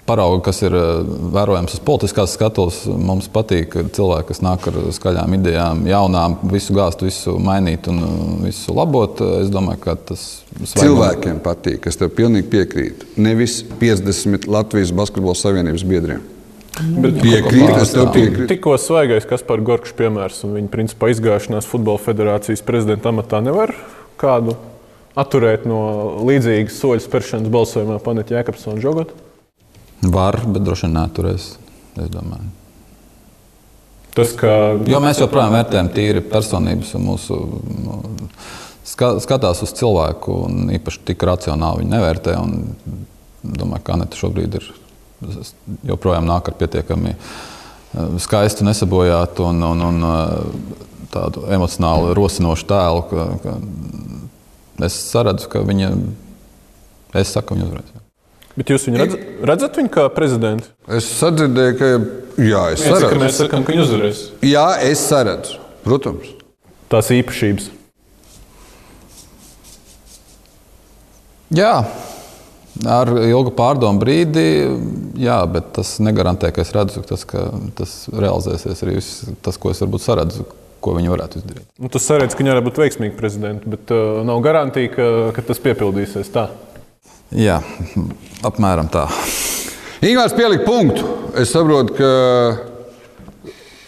[0.06, 1.00] parauga, kas ir eh,
[1.34, 2.82] vērojams uz politiskās skatuves.
[2.86, 8.14] Mums patīk cilvēki, kas nāk ar skaļām idejām, jaunām, visu gāzt, visu mainīt un eh,
[8.46, 9.24] visu labot.
[9.40, 10.28] Es domāju, ka tas
[10.76, 11.90] cilvēkiem patīk.
[11.90, 13.12] Es tev pilnīgi piekrītu.
[13.24, 16.35] Nevis 50 Latvijas Basketbola Savienības biedriem.
[16.76, 18.48] Bet piekrīt, es tev piekrītu.
[18.50, 23.72] Tikko svaigais Kaspar Gorkšs piemērs un viņa principā izgāšanās futbola federācijas prezidenta amatā nevar
[24.20, 24.56] kādu
[25.16, 25.80] atturēt no
[26.28, 29.16] līdzīgas soļu spēršanas balsojumā Panēt Jēkabsona Žogotu.
[30.12, 31.48] Var, bet droši vien neturēs.
[34.16, 34.50] Tas, ka...
[34.88, 37.36] Jo mēs joprojām vērtējam tīri personības un mūsu
[37.80, 38.00] nu,
[39.24, 42.36] skatās uz cilvēku, un īpaši tik racionāli viņi nevērtē.
[43.46, 44.68] Domāju, ka Anita šobrīd ir
[45.86, 50.80] joprojām nāk ar pietiekami eh, skaistu, nesabojātu un, un, un eh,
[51.12, 53.04] tādu emocionāli rosinošu tēlu.
[53.10, 55.92] Ka, ka es saredzu, ka viņa,
[57.22, 57.94] es saku, viņa uzvarēs.
[58.56, 60.70] Bet jūs viņu redz, redzat viņu kā prezidentu?
[60.88, 61.88] Es sadzirdēju, ka
[62.40, 63.10] jā, es Viens, saredzu.
[63.12, 64.22] Ka mēs sakām, ka viņi uzvarēs.
[64.48, 66.30] Jā, es saredzu, protams.
[66.92, 67.68] Tās īpašības.
[71.56, 71.74] Jā,
[72.90, 74.46] ar ilgu pārdomu brīdi,
[75.20, 77.48] jā, bet tas negarantē, ka es redzu, tas, ka
[77.78, 80.46] tas realizēsies arī viss, tas, ko es varbūt saredzu.
[80.86, 81.64] ko viņi varētu izdarīt.
[81.82, 85.42] Nu, tas saredz, ka viņi varētu būt veiksmīgi prezidenti, bet uh, nav garantija, ka, ka
[85.48, 86.44] tas piepildīsies tā.
[87.34, 87.56] Jā,
[88.46, 89.08] apmēram tā.
[90.04, 91.08] Ingūns pielika punktu.
[91.40, 92.10] Es saprotu, ka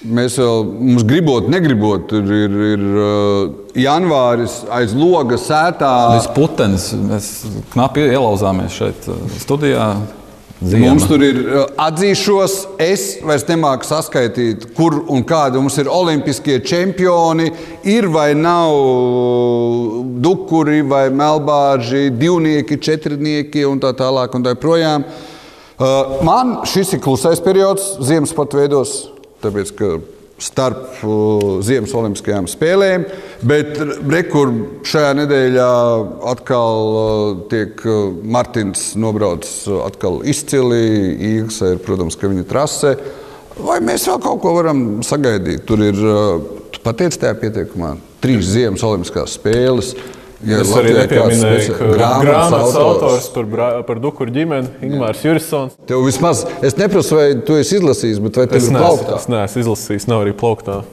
[0.08, 5.92] mēs vēl, mums gribot, negribot, ir, ir, ir uh, janvāris aiz loga sētā.
[6.16, 7.32] Tas putenis, mēs
[7.76, 9.92] knapi ielauzāmies šeit uh, studijā.
[10.58, 10.88] Ziema.
[10.90, 16.56] Mums tur ir uh, atzīšos, es vairs nemāku saskaitīt, kur un kādi mums ir olimpiskie
[16.66, 17.46] čempioni.
[17.86, 18.74] Ir vai nav
[20.18, 24.34] dukuri vai melbāži, divnieki, četrnieki un tā tālāk.
[24.34, 25.06] Un tā projām.
[25.78, 29.04] Uh, man šis ir klusais periods ziemas pat veidos,
[29.44, 29.94] tāpēc ka
[30.38, 33.06] starp uh, Ziemas Olimpiskajām spēlēm.
[33.48, 33.78] Bet
[34.08, 34.52] rekur
[34.86, 35.70] šajā nedēļā
[36.32, 40.82] atkal uh, tiek uh, Martins nobraucis atkal izcili.
[41.34, 42.94] Īgsa ir, protams, ka viņa trase.
[43.58, 45.64] Vai mēs vēl kaut ko varam sagaidīt?
[45.66, 45.96] Tur ir,
[46.70, 49.96] tu pateici tajā pieteikumā, trīs Ziemas Olimpiskās spēles.
[50.46, 51.86] Ja es arī nepieminēju, ka
[52.22, 53.48] grāmatas autors par,
[53.88, 55.74] par Dukuru ģimeni, Ingūns Jurisons.
[55.88, 59.16] Tev vismaz, es neprasu, vai tu esi izlasījis, bet vai tev es ir plauktā?
[59.18, 60.84] Es neesmu izlasījis, nav arī plauktā.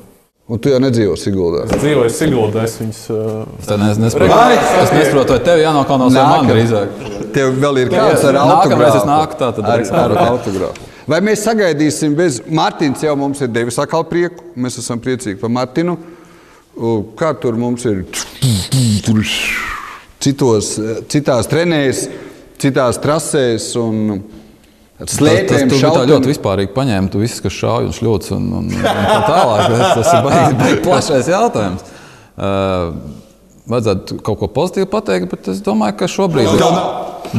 [0.45, 1.63] Un tu jau nedzīvo Siguldā.
[1.65, 3.03] Es dzīvoju Siguldā, es viņus.
[3.13, 3.45] Uh,
[3.89, 4.41] es nesaprotu,
[4.81, 7.05] es nesaprotu, vai tev jānokaunas vai man drīzāk.
[7.33, 8.99] Tev vēl ir kāds ar autogrāfu.
[8.99, 10.91] Es nāku tā, tad ar, ar autogrāfu.
[11.09, 15.53] Vai mēs sagaidīsim bez Martins jau mums ir devis atkal prieku, mēs esam priecīgi par
[15.53, 15.97] Martinu.
[17.15, 18.03] Kā tur mums ir?
[20.25, 20.73] Citos,
[21.11, 22.07] citās trenēs,
[22.61, 23.69] citās trasēs.
[23.79, 24.23] Un,
[24.95, 27.11] Slēpēm tas, tas tā ļoti vispārīgi paņēma.
[27.11, 29.65] Tu viss, kas šauj un šļūts un, un, un tā tālāk.
[29.67, 31.83] Tas, tas ir baigi, baigi plašais jautājums.
[32.35, 32.93] Uh,
[33.71, 36.47] vajadzētu kaut ko pozitīvu pateikt, bet es domāju, ka šobrīd.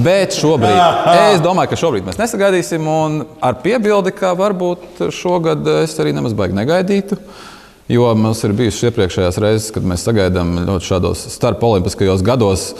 [0.05, 0.81] Bet šobrīd,
[1.33, 2.89] es domāju, ka šobrīd mēs nesagaidīsim.
[2.93, 7.21] Un ar piebildi, ka varbūt šogad es arī nemaz baigi negaidītu.
[7.89, 12.73] Jo mums ir bijušas iepriekšējās reizes, kad mēs sagaidām ļoti šādos starpolimpiskajos gados.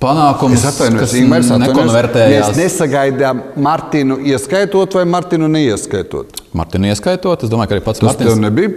[0.00, 2.50] Panākums, kas nekonvertējās.
[2.50, 6.40] Mēs nesagaidām Martinu ieskaitot vai Martinu neieskaitot?
[6.56, 8.32] Martinu ieskaitot, es domāju, ka arī pats Tas Martins.
[8.32, 8.70] tev nebija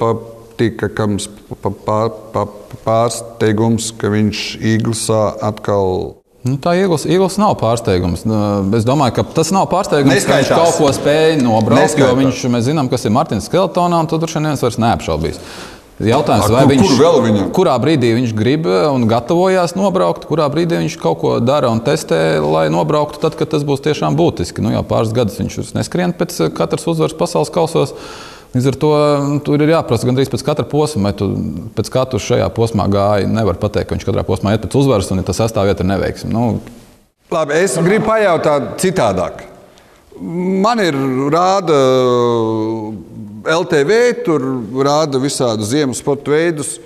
[0.00, 2.46] patīkams pa, pa, pa, pa,
[2.86, 4.44] pārsteigums, ka viņš
[4.76, 8.24] Īglesā atkal Nu, tā iegūs, iegūs nav pārsteigums.
[8.26, 8.38] Nu,
[8.74, 10.48] Es domāju, ka tas nav pārsteigums, Neskaitās.
[10.48, 11.78] ka viņš kaut ko spēja nobraukt.
[11.78, 12.18] Jo Neskaitās.
[12.18, 15.38] viņš, mēs zinām, kas ir Martins Skeletonā, un tur droši vien neviens vairs neapšaubīs.
[16.02, 17.50] Jautājums, kur- viņš, kur vēl viņam?
[17.54, 22.40] kurā brīdī viņš grib un gatavojās nobraukt, kurā brīdī viņš kaut ko dara un testē,
[22.42, 24.58] lai nobrauktu, tad, kad tas būs tiešām būtiski.
[24.64, 27.94] Nu, jau pāris gadus viņš neskrien pēc katras uzvaras pasaules kausos.
[28.52, 28.92] Līdz ar to
[29.24, 31.30] nu, tur ir jāprasa gandrīz pēc katra posma, vai tu
[31.72, 33.30] pēc katra šajā posmā gāji.
[33.32, 36.28] Nevar pateikt, ka viņš katrā posmā iet pēc uzvaras, un ja tas sastāvvieta ir neveiksme.
[36.34, 36.60] Nu,
[37.32, 39.46] Labi, es gribu pajautāt citādāk.
[40.20, 40.96] Man ir
[41.32, 41.78] rāda
[43.48, 44.44] LTV, tur
[44.84, 46.76] rāda visādi ziemas sporta veidus.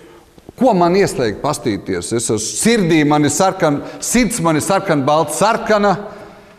[0.57, 2.13] Ko man ieslēgt, pastīties?
[2.15, 5.97] Es esmu sirdī, man ir sarkana, sirds man ir sarkana, balta, sarkana.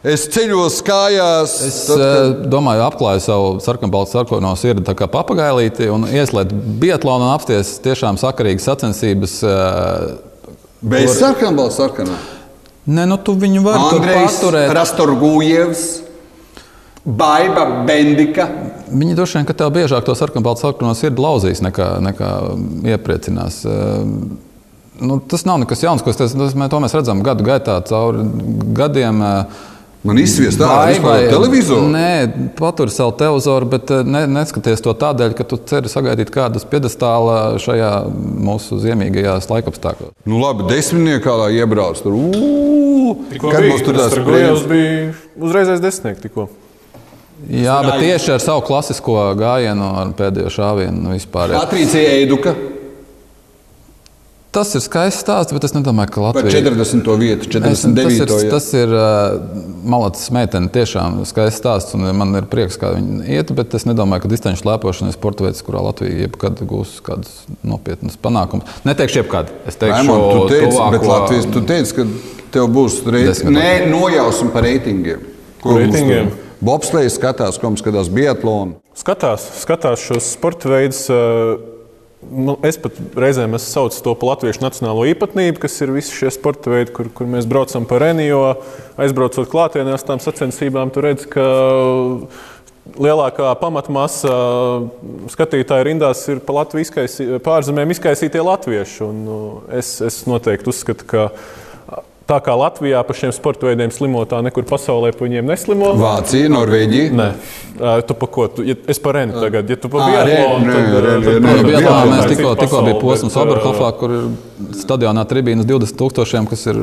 [0.07, 1.53] Es ceļos kājās.
[1.67, 2.45] Es tad, kad...
[2.53, 8.19] domāju, apklāju savu sarkanbaltu sarkano sirdi tā kā papagailīti un ieslēdzu biatlonu un apsties tiešām
[8.21, 9.37] sakarīgas sacensības.
[9.43, 10.15] eh,
[10.87, 12.17] Bez sarkana, balta, sarkana.
[12.87, 14.71] Nē, nu tu viņu vari Andrejs paturēt.
[14.77, 15.85] Rastorgujevs,
[17.07, 18.45] Baiba Bendika.
[18.91, 22.33] Viņi droši vien, ka tev biežāk to sarkanbaltu sarkano sirdi lauzīs nekā, nekā
[22.95, 23.63] iepriecinās.
[23.65, 24.43] Eh,
[24.97, 26.17] Nu, tas nav nekas jauns, ko es.
[26.17, 28.23] Tas, mēs, to mēs redzam gadu gaitā, cauri
[28.73, 29.19] gadiem.
[29.21, 29.65] eh,
[30.05, 31.87] Man izsviest ārā Vai- vispār televizoru.
[31.91, 36.63] Nē, patur savu televizoru, bet eh, ne, neskaties to tādēļ, ka tu ceri sagaidīt kādas
[36.69, 40.13] piedestāla šajā mūsu ziemīgajās laikapstākļos.
[40.29, 42.13] Nu, labi, desmitniekā lai iebrauc tur.
[42.13, 44.63] Ū, Kad mums tur tās spēles?
[44.69, 46.47] bija uzreizais desmitnieks tikko.
[47.53, 51.51] Jā, bet tieši ar savu klasisko gājienu, ar pēdējo šāvienu nu, vispār.
[51.53, 52.55] Patricija Eiduka
[54.57, 57.11] Tas ir skaists stāsts, bet es nedomāju, ka Latvija 40.
[57.21, 58.25] vietu, Es- 49.
[58.25, 59.35] Tas ir, tas ir uh,
[59.85, 64.23] malacis meitene, tiešām skaists stāsts, un man ir prieks, kā viņa iet, bet es nedomāju,
[64.25, 68.65] ka distanču slēpošana ir sporta veids, kurā Latvija jebkad gūs kādus nopietnus panākumus.
[68.87, 69.53] Neteikšu jebkad.
[69.69, 72.07] Es teikšu, Raimond, tu teici, tuvāko- bet Latvijas, tu teici, ka
[72.57, 73.53] tev būs reitingi.
[73.53, 75.21] Nē, nojausmi par reitingiem.
[75.61, 76.33] Ko Reitingiem?
[76.33, 76.43] tur?
[76.65, 78.79] Bobslēgs skatās, ko mums skatās biatlonu.
[78.97, 81.05] Skatās, skatās šos sporta veidus.
[81.13, 81.76] uh,
[82.21, 86.31] nu, Es pat reizēm esmu saucis to par latviešu nacionālo īpatnību, kas ir visi šie
[86.33, 88.41] sporta veidi, kur, kur mēs braucam pa Renio,
[88.99, 90.91] aizbraucot klātienēs tām sacensībām.
[90.93, 91.45] Tur redz, ka
[92.95, 94.33] lielākā pamatmasa
[95.33, 98.99] skatītāju rindās ir pa Latviju izkaisī, pārzemēm izkaisītie latvieši.
[99.07, 99.39] Un, nu,
[99.75, 101.27] es, es noteikti uzskatu, ka
[102.27, 105.93] Tā kā Latvijā par šiem sporta veidiem slimo, tā nekur pasaulē par viņiem neslimo.
[105.95, 107.13] Vācija, Norvēģija.
[107.15, 107.27] Nē,
[108.09, 108.47] tu pa ko?
[108.51, 109.69] Tu, ja, es par Renu tagad.
[109.71, 110.73] Ja tu pa Ā, biatlonu,
[111.05, 114.25] Renu, tad, tā mēs ir tikko, tikko bija posms Oberhofā, kur ir
[114.75, 116.81] stadionā tribīnas 20 tūkstošiem, kas ir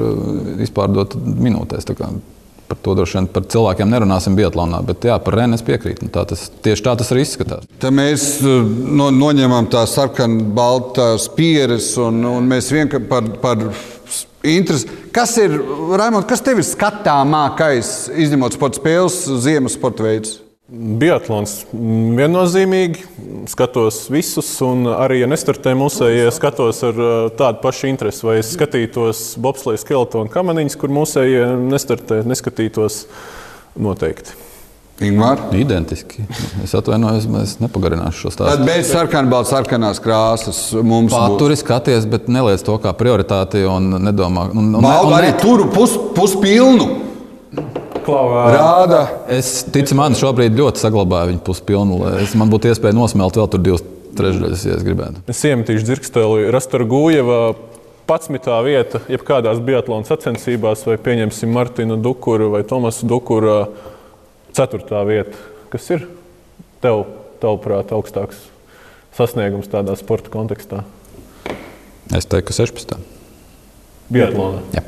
[0.64, 1.92] izpārdota minūtēs.
[2.64, 6.07] Par to droši vien par cilvēkiem nerunāsim Bietlānā, bet jā, par Rēnu es piekrītu.
[6.07, 7.68] Nu, Tā tas, tieši tā tas arī izskatās.
[7.82, 13.66] Tad mēs no, noņemam tās sarkanbaltās pieres un, un mēs vienkārši par, par
[14.45, 14.88] interesi.
[15.14, 15.57] Kas ir,
[15.99, 20.38] Raimond, kas tev ir skatāmākais, izņemot sporta spēles, ziemas sporta veids?
[20.74, 23.03] Biatlons viennozīmīgi
[23.53, 28.24] skatos visus, un arī, ja nestartē mūsējie, skatos ar uh, tādu pašu interesi.
[28.24, 33.05] Vai es skatītos bobsleja skeletonu kamaniņus, kur mūsējie nestartē, neskatītos
[33.76, 34.38] noteikti.
[35.03, 35.49] Ingūna.
[35.59, 36.22] Identiski.
[36.62, 38.66] Es atvainojos, es nepagarināšu šo Tad stāstu.
[38.68, 41.16] bez sarkanbaltās, sarkanās krāsas mums būs.
[41.16, 44.47] Paturi skaties, bet neliec to kā prioritāti un nedomā.
[44.55, 46.86] Un, un, Balvu un, arī tur pus, puspilnu.
[48.05, 49.01] Klau, Rāda.
[49.32, 53.51] Es ticu, man šobrīd ļoti saglabāju viņu puspilnu, lai es, man būtu iespēja nosmelt vēl
[53.51, 53.82] tur divas
[54.14, 55.24] trešdaļas, ja es gribētu.
[55.32, 57.40] Es iemetīšu dzirksteli Rastura Gujeva.
[58.05, 58.51] 11.
[58.66, 63.55] vieta, jebkādās biatlona sacensībās, vai pieņemsim Martinu Dukuru vai Tomasu Dukuru,
[64.55, 65.05] 4.
[65.09, 65.37] vieta.
[65.73, 66.07] Kas ir
[66.85, 67.05] tev,
[67.43, 68.39] tavuprāt, augstāks
[69.17, 70.85] sasniegums tādā sporta kontekstā?
[72.15, 72.99] Es teiktu, ka 16.
[74.13, 74.61] Biatlonā.
[74.77, 74.83] Jā.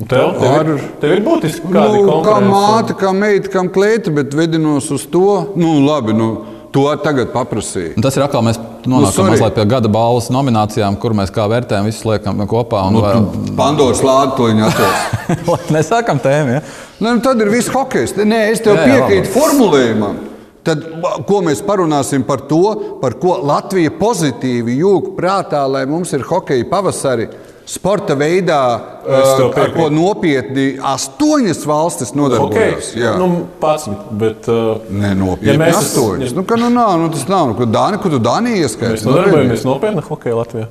[0.00, 2.48] Un Tev, tev, ir, tev ir būtiski kādi Nu, kā konkurence?
[2.48, 5.52] māte, kā meita, kam kleita, bet vedinos uz to.
[5.60, 6.28] Nu, labi, nu,
[6.74, 7.96] to tagad paprasīja.
[7.98, 9.34] Un tas ir atkal, mēs Nu, nonākam sorry.
[9.34, 12.86] mazliet pie gada balvas nominācijām, kur mēs kā vērtējam, visus liekam kopā.
[12.88, 14.70] Un, Nu, nu, Pandoras lāde to viņa.
[15.50, 16.54] Lai nesākam tēmu.
[16.54, 16.62] Ja?
[17.04, 18.14] Nu, tad ir viss hokejs.
[18.16, 20.16] Nē, es tev Jā, jā, piekrītu formulējumam.
[20.64, 20.82] Tad,
[21.28, 22.62] ko mēs parunāsim par to,
[23.00, 27.28] par ko Latvija pozitīvi jūg prātā, lai mums ir hokeja pavasari.
[27.70, 28.58] Sporta veidā,
[29.06, 32.88] uh, ar ko nopietni astoņas valstis nodarbojas.
[32.90, 33.02] Okay.
[33.04, 33.12] Jā.
[33.20, 33.86] Nu, pats,
[34.18, 35.52] bet, uh, Nē, nopietni.
[35.52, 36.34] Ja Ja mēs- astoņas.
[36.34, 37.46] Nu, ka, nu, nav, nu, tas nav.
[37.52, 38.96] Nu, ko Dāni, ko tu Dānijā ieskaiti?
[38.96, 40.66] mēs nodarbojamies nopietni hokeja Latvijā.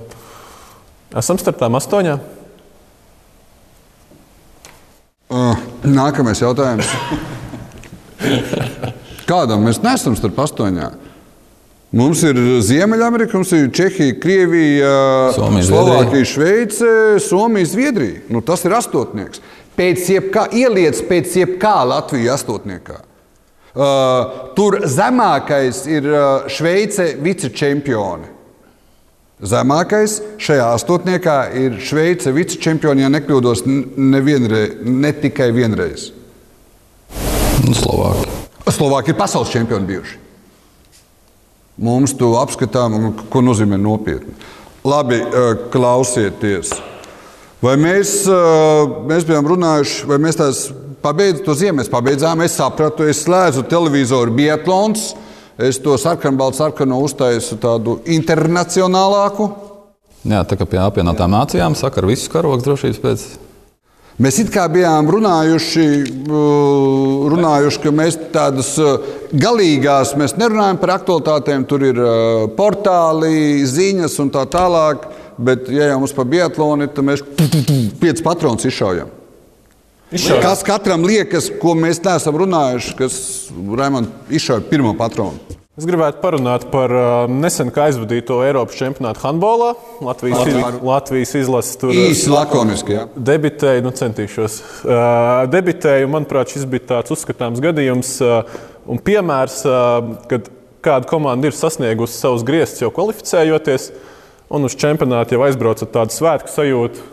[1.24, 2.20] Esam starp tām astoņām.
[5.30, 6.90] Uh, nākamais jautājums.
[9.30, 10.96] Kādam mēs nesam starp astoņām?
[11.90, 14.90] Mums ir Ziemeļamerika, mums ir Čehija, Krievija,
[15.34, 16.92] Somija, Slovākija, Šveice,
[17.26, 18.22] Somija, Zviedrija.
[18.30, 19.42] Nu, tas ir astotnieks.
[19.80, 23.00] Pēc jebkā ieliec pēc jebkā Latvijas astotniekā.
[23.70, 28.36] Uh, tur zemākais ir uh, Šveice vicečempioni.
[29.50, 36.10] Zemākais šajā astotniekā ir Šveice vicečempioni, ja nekļūdos, nevienreiz, ne tikai vienreiz.
[37.70, 38.28] Slovāki.
[38.70, 40.29] Slovāki ir pasaules čempioni bijuši.
[41.80, 44.36] Mums to apskatām, ko nozīmē nopietni.
[44.84, 45.20] Labi,
[45.72, 46.74] klausieties.
[47.64, 48.22] Vai mēs,
[49.08, 50.62] mēs bijām runājuši, vai mēs tās
[51.04, 51.80] pabeidzām to ziemu?
[51.82, 55.10] Mēs pabeidzām, es sapratu, es slēdzu televizoru Bietlons,
[55.60, 59.50] es to sarkanbaltu sarkanu uztaisu tādu internacionālāku.
[60.28, 63.28] Jā, tā kā pie apvienotām nācijām saka, ar visu karogu drošības pēc.
[64.20, 65.84] Mēs it kā bijām runājuši,
[66.28, 73.64] uh, runājuši ka mēs tādas uh, galīgās, mēs nerunājam par aktualitātēm, tur ir uh, portāli,
[73.64, 75.08] ziņas un tā tālāk.
[75.40, 77.24] Bet, ja jau mums par biatlonu ir, tad mēs
[78.02, 79.14] piecus patronus izšaujam.
[80.12, 80.42] Izšauj.
[80.44, 83.16] Kas katram liekas, ko mēs neesam runājuši, kas
[83.56, 85.59] Raimond izšauja pirmo patronu?
[85.80, 89.70] Es gribētu parunāt par uh, nesen aizvadīto Eiropas čempionātu handbolā.
[90.04, 92.98] Latvijas, iz, Latvijas izlases tur Īsi lakoniski.
[92.98, 93.06] Ja?
[93.16, 94.58] debitēja, nu centīšos.
[94.84, 98.42] Uh, debitēju, manuprāt, šis bija tāds uzskatāms gadījums uh,
[98.92, 100.52] un piemērs, uh, kad
[100.84, 103.88] kāda komanda ir sasniegusi savus griestus jau kvalificējoties,
[104.52, 107.08] un uz čempionātu jau aizbrauc ar tādu svētku sajūtu.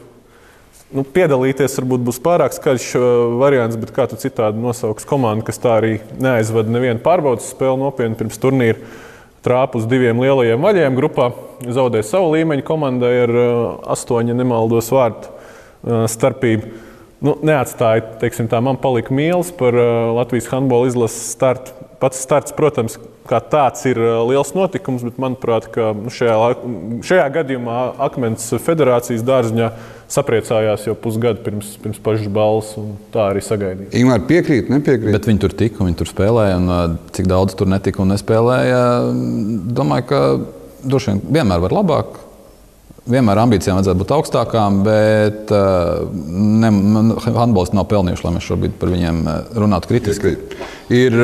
[0.97, 5.61] Nu, piedalīties varbūt būs pārāk skaļš uh, variants, bet kā tu citādi nosauks komandu, kas
[5.61, 8.81] tā arī neaizvada nevienu pārbaudas spēli nopietni pirms turnīra.
[9.45, 11.29] Trāpa uz diviem lielajiem vaļiem grupā,
[11.61, 13.51] zaudēja savu līmeņu komandai ar uh,
[13.93, 16.73] astoņu, ja nemaldos, vārtu uh, starpību.
[17.27, 19.77] Nu, neatstāja, teiksim, tā man palika mīls par
[20.17, 21.73] Latvijas handbola izlases startu.
[22.01, 26.37] Pats starts, protams, kā tāds ir liels notikums, bet manuprāt, ka nu, šajā,
[27.09, 29.71] šajā gadījumā Akmens federācijas dārziņā
[30.13, 33.91] sapriecājās jau pusgadu pirms, pirms pašas balvas, un tā arī sagaidīja.
[33.99, 35.15] Ingūna piekrīt, nepiekrīt.
[35.17, 38.85] Bet viņi tur tika, viņi tur spēlēja, un cik daudz tur netika un nespēlēja.
[39.77, 40.23] Domāju, ka
[40.87, 42.23] droši vien vienmēr var labāk.
[43.07, 46.71] Vienmēr ambīcijām vajadzētu būt augstākām, bet ne,
[47.23, 49.21] handbolisti nav pelnījuši, lai mēs šobrīd par viņiem
[49.63, 50.35] runātu kritiski.
[50.91, 51.15] Ir,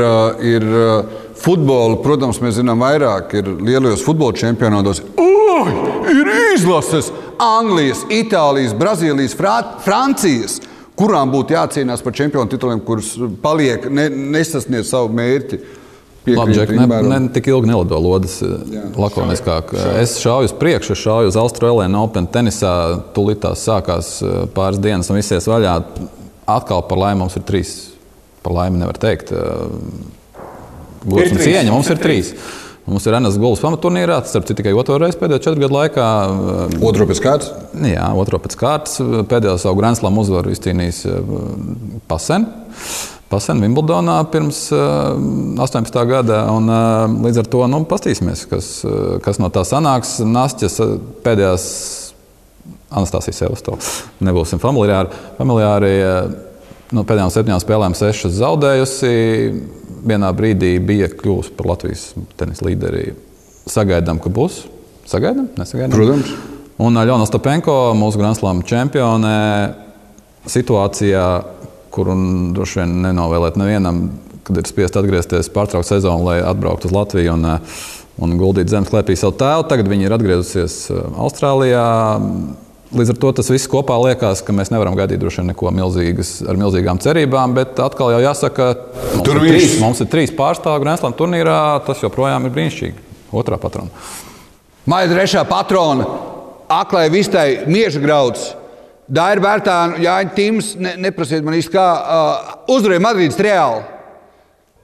[0.47, 0.69] ir
[1.43, 5.03] futbola, protams, mēs zinām vairāk, ir lielajos futbola čempionātos.
[5.19, 5.92] Ui!
[6.57, 7.11] Izlases
[7.43, 9.37] Anglijas, Itālijas, Brazīlijas,
[9.85, 10.61] Francijas,
[10.99, 15.61] kurām būtu jācīnās par čempionu tituliem, kuras paliek, ne, nesasniedz savu mērķi.
[16.23, 18.37] Labi, Džek, ne, ne tik ilgi nelido lodes,
[18.95, 19.73] lakoniskāk.
[19.99, 22.75] Es šauju uz priekšu, šauju uz Austrālijas Open tenisā.
[23.17, 25.73] Tūlīt tās sākās eh, pāris dienas un visies vaļā.
[26.53, 27.73] Atkal par laimi mums ir trīs.
[28.47, 29.35] Par laimi nevar teikt.
[29.35, 29.41] eh,
[31.03, 31.49] Gods un trīs.
[31.49, 32.31] cieņa mums ir trīs.
[32.87, 36.07] Mums ir Anas Gulas pamaturnīrā, tas ir tikai otro reizi pēdējo četru gadu laikā.
[36.75, 37.53] eh, Otru pēc kārtas.
[37.79, 38.99] Jā, otro pēc kārtas.
[39.31, 41.35] Pēdējo savu Grand Slam uzvaru izcīnījis eh,
[42.11, 42.49] Pasen.
[43.33, 44.83] Pasen Wimbledonā pirms eh,
[45.63, 46.03] 18.
[46.11, 46.43] gada.
[46.53, 46.67] Un,
[47.25, 50.19] līdz ar to nu, paskatīsimies, kas, eh, kas no tā sanāks.
[50.27, 50.81] Nāstas
[51.23, 51.69] pēdējās
[52.93, 53.79] Anastasijas Sevasto.
[54.27, 55.15] Nebūsim familiāri.
[55.39, 56.35] familiāri eh,
[56.93, 59.15] no pēdējām septiņām spēlēm sešas zaudējusi.
[60.03, 62.09] Vienā brīdī bija kļuvusi par Latvijas
[62.41, 63.13] tenisa līderi.
[63.71, 64.65] Sagaidām, ka būs.
[65.07, 65.95] Sagaidām, nesagaidām.
[65.95, 66.33] Protams.
[66.83, 69.37] Un Aļona Stepenko, mūsu Grand Slam čempione,
[70.51, 71.27] situācijā,
[71.95, 72.17] kuru
[72.57, 74.05] droši vien nenovēlēt nevienam,
[74.43, 77.47] kad ir spiest atgriezties, pārtraukt sezonu, lai atbrauktu uz Latviju un,
[78.25, 79.69] un guldītu zemes klēpī savu tēlu.
[79.71, 80.79] Tagad viņi ir atgriezusies
[81.13, 81.87] Austrālijā.
[82.93, 86.33] Līdz ar to tas viss kopā liekas, ka mēs nevaram gaidīt droši vien neko milzīgas,
[86.45, 88.67] ar milzīgām cerībām, bet atkal jau jāsaka,
[89.15, 91.57] mums, Tur ir trīs, mums ir trīs pārstāvji Grand Slam turnīrā.
[91.87, 93.07] Tas joprojām ir brīnišķīgi.
[93.33, 93.89] Otrā patrona.
[94.85, 96.05] Maija trešā patrona,
[96.69, 98.51] aklai vistai mieža grauds.
[99.13, 103.83] Daira Bērtāna, Jāņa Tims, ne, neprasiet man īsti kā, uh, uzvarēja Madrīdas reāli.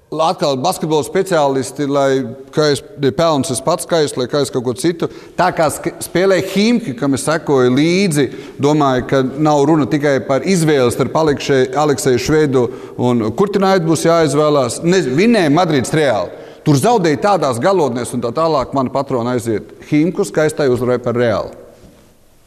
[0.08, 2.22] Atkal basketbola speciālisti, lai
[2.54, 5.04] kā es ne pelnu es pats skaistu, lai kā es kaut ko citu.
[5.36, 8.24] Tā kā spēlēja Himki, kam es sekoju līdzi,
[8.56, 12.64] domāju, ka nav runa tikai par izvēli starp Alekseju Švedu
[12.96, 14.80] un Kurtinaitu būs jāizvēlās.
[14.88, 16.32] Ne, Vinēja Madrīdas reāli.
[16.64, 19.76] Tur zaudēja tādās galotnēs, un tā tālāk mana patrona aiziet.
[19.92, 21.52] Himku skaistai uzvarēja par reāli.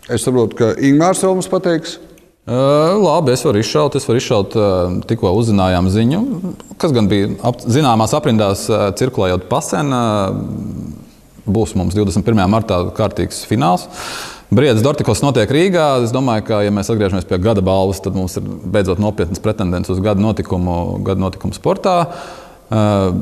[0.10, 2.00] Es saprotu, ka Ingūns vēl mums pateiks.
[2.42, 6.22] Uh, labi, es varu izšaut, es varu izšaut uh, tikko uzzinājām ziņu,
[6.82, 9.94] kas gan bija ap, zināmās aprindās uh, cirkulējot pasen.
[11.46, 12.42] Būs mums 21.
[12.50, 13.86] martā kārtīgs fināls.
[14.52, 15.86] Briedis Dortikos notiek Rīgā.
[16.06, 19.94] Es domāju, ka, ja mēs atgriežamies pie gada balvas, tad mums ir beidzot nopietnas pretendents
[19.94, 21.96] uz gada notikumu, gada notikumu sportā.
[22.74, 23.22] Uh,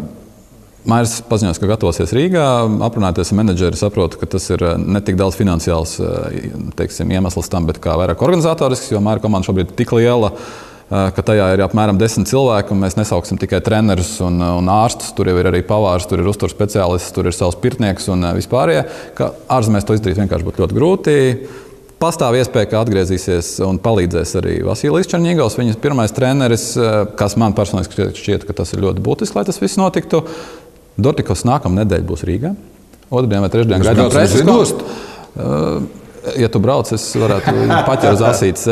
[0.88, 2.46] Mairs paziņos, ka gatavosies Rīgā,
[2.88, 6.48] aprunāties ar menedžeri, saprotu, ka tas ir eh, ne tik daudz finansiāls eh,
[6.80, 11.26] teiksim, iemesls tam, bet vairāk organizatorisks, jo Maira komanda šobrīd ir tik liela, eh, ka
[11.32, 15.12] tajā ir apmēram desmit cilvēki, un mēs nesauksim tikai trenerus un, un ārstus.
[15.18, 18.86] Tur jau ir arī pavārs, tur ir uzturs speciālists, tur ir savs pirtnieks un vispārējie.
[19.20, 21.18] Ka ārzemēs to izdarīt vienkārši būtu ļoti grūti.
[22.00, 26.70] Pastāv iespēja, ka atgriezīsies un palīdzēs arī Vasilijs Černīgals, viņas pirmais treneris,
[27.20, 30.24] kas man personīgi šķiet, ka tas ir ļoti būtiski, lai tas viss notiktu.
[31.04, 32.54] Dortikos nākamā nedēļa būs Rīgā.
[33.10, 34.86] Otradien vai trešdien gaidām preses lidostu?
[34.86, 35.98] konferenci.
[36.38, 37.56] Ja tu brauc, es varētu
[37.90, 38.70] paķert uz asītes.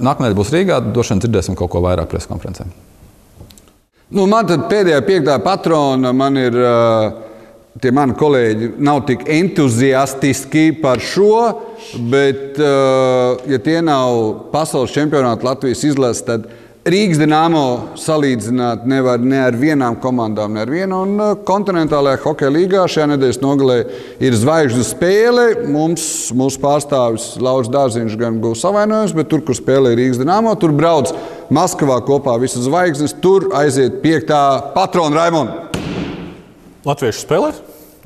[0.00, 2.66] Nākamā nedēļa būs Rīgā, droši vien dzirdēsim kaut ko vairāk preses konferencē.
[4.08, 6.58] Nu, man pēdējā piektā patrona man ir.
[6.58, 7.24] Uh,
[7.78, 11.34] Tie mani kolēģi nav tik entuziastiski par šo,
[12.10, 16.48] bet, uh, ja tie nav pasaules čempionāti Latvijas izlases, tad
[16.88, 17.62] Rīgas dīnāmo
[18.00, 21.02] salīdzināt nevar ne ar vienām komandām, ne ar vienu.
[21.04, 23.76] Un uh, kontinentālajā hokeja līgā šajā nedēļas nogalē
[24.24, 25.46] ir zvaigžņu spēle.
[25.68, 30.72] Mums, mūsu pārstāvis Lauris Dārziņš gan būs savainojums, bet tur, kur spēlē Rīgas dīnāmo, tur
[30.76, 31.12] brauc
[31.52, 33.16] Maskavā kopā visas zvaigznes.
[33.20, 34.42] Tur aiziet piektā
[34.76, 35.66] patrona Raimonda.
[36.88, 37.52] Latviešu spēlē?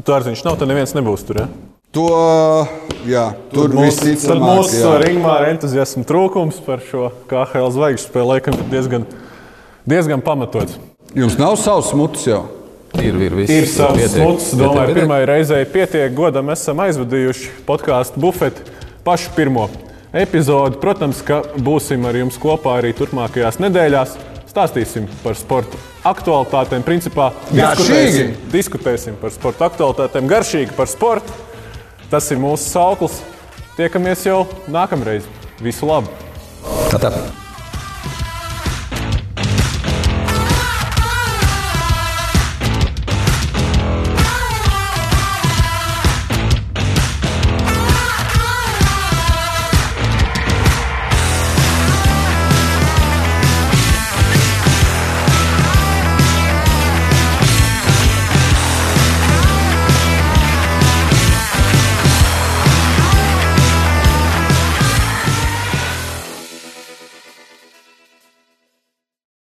[0.02, 1.44] Tārziņš nav, tad neviens nebūs tur.
[1.44, 1.71] Ja?
[1.92, 2.08] To,
[3.04, 4.92] jā, tur Tad visticamāk, mūsu jā.
[5.02, 9.04] ringmāra entuziasma trūkums par šo KHL zvaigžņu spēli laikam ir diezgan,
[9.84, 10.78] diezgan pamatots.
[11.12, 12.46] Jums nav savs mutes jau.
[12.96, 16.08] Ir, ir, viss, Ir savs pietiek, pietiek, domāju, pirmā reizē pietiek.
[16.16, 18.64] Godam esam aizvadījuši podkāstu bufeti
[19.04, 19.68] pašu pirmo
[20.16, 20.80] epizodi.
[20.80, 24.16] Protams, ka būsim ar jums kopā arī turpmākajās nedēļās.
[24.48, 25.76] Stāstīsim par sporta
[26.08, 26.84] aktualitātēm.
[26.88, 30.28] Principā diskutēsim, diskutēsim par sporta aktualitātēm.
[30.32, 31.51] Garšīgi par sportu.
[32.12, 33.22] Tas ir mūsu sauklis.
[33.72, 35.24] Tiekamies jau nākamreiz.
[35.64, 36.12] Visu labu!
[36.92, 37.41] Tā, tā.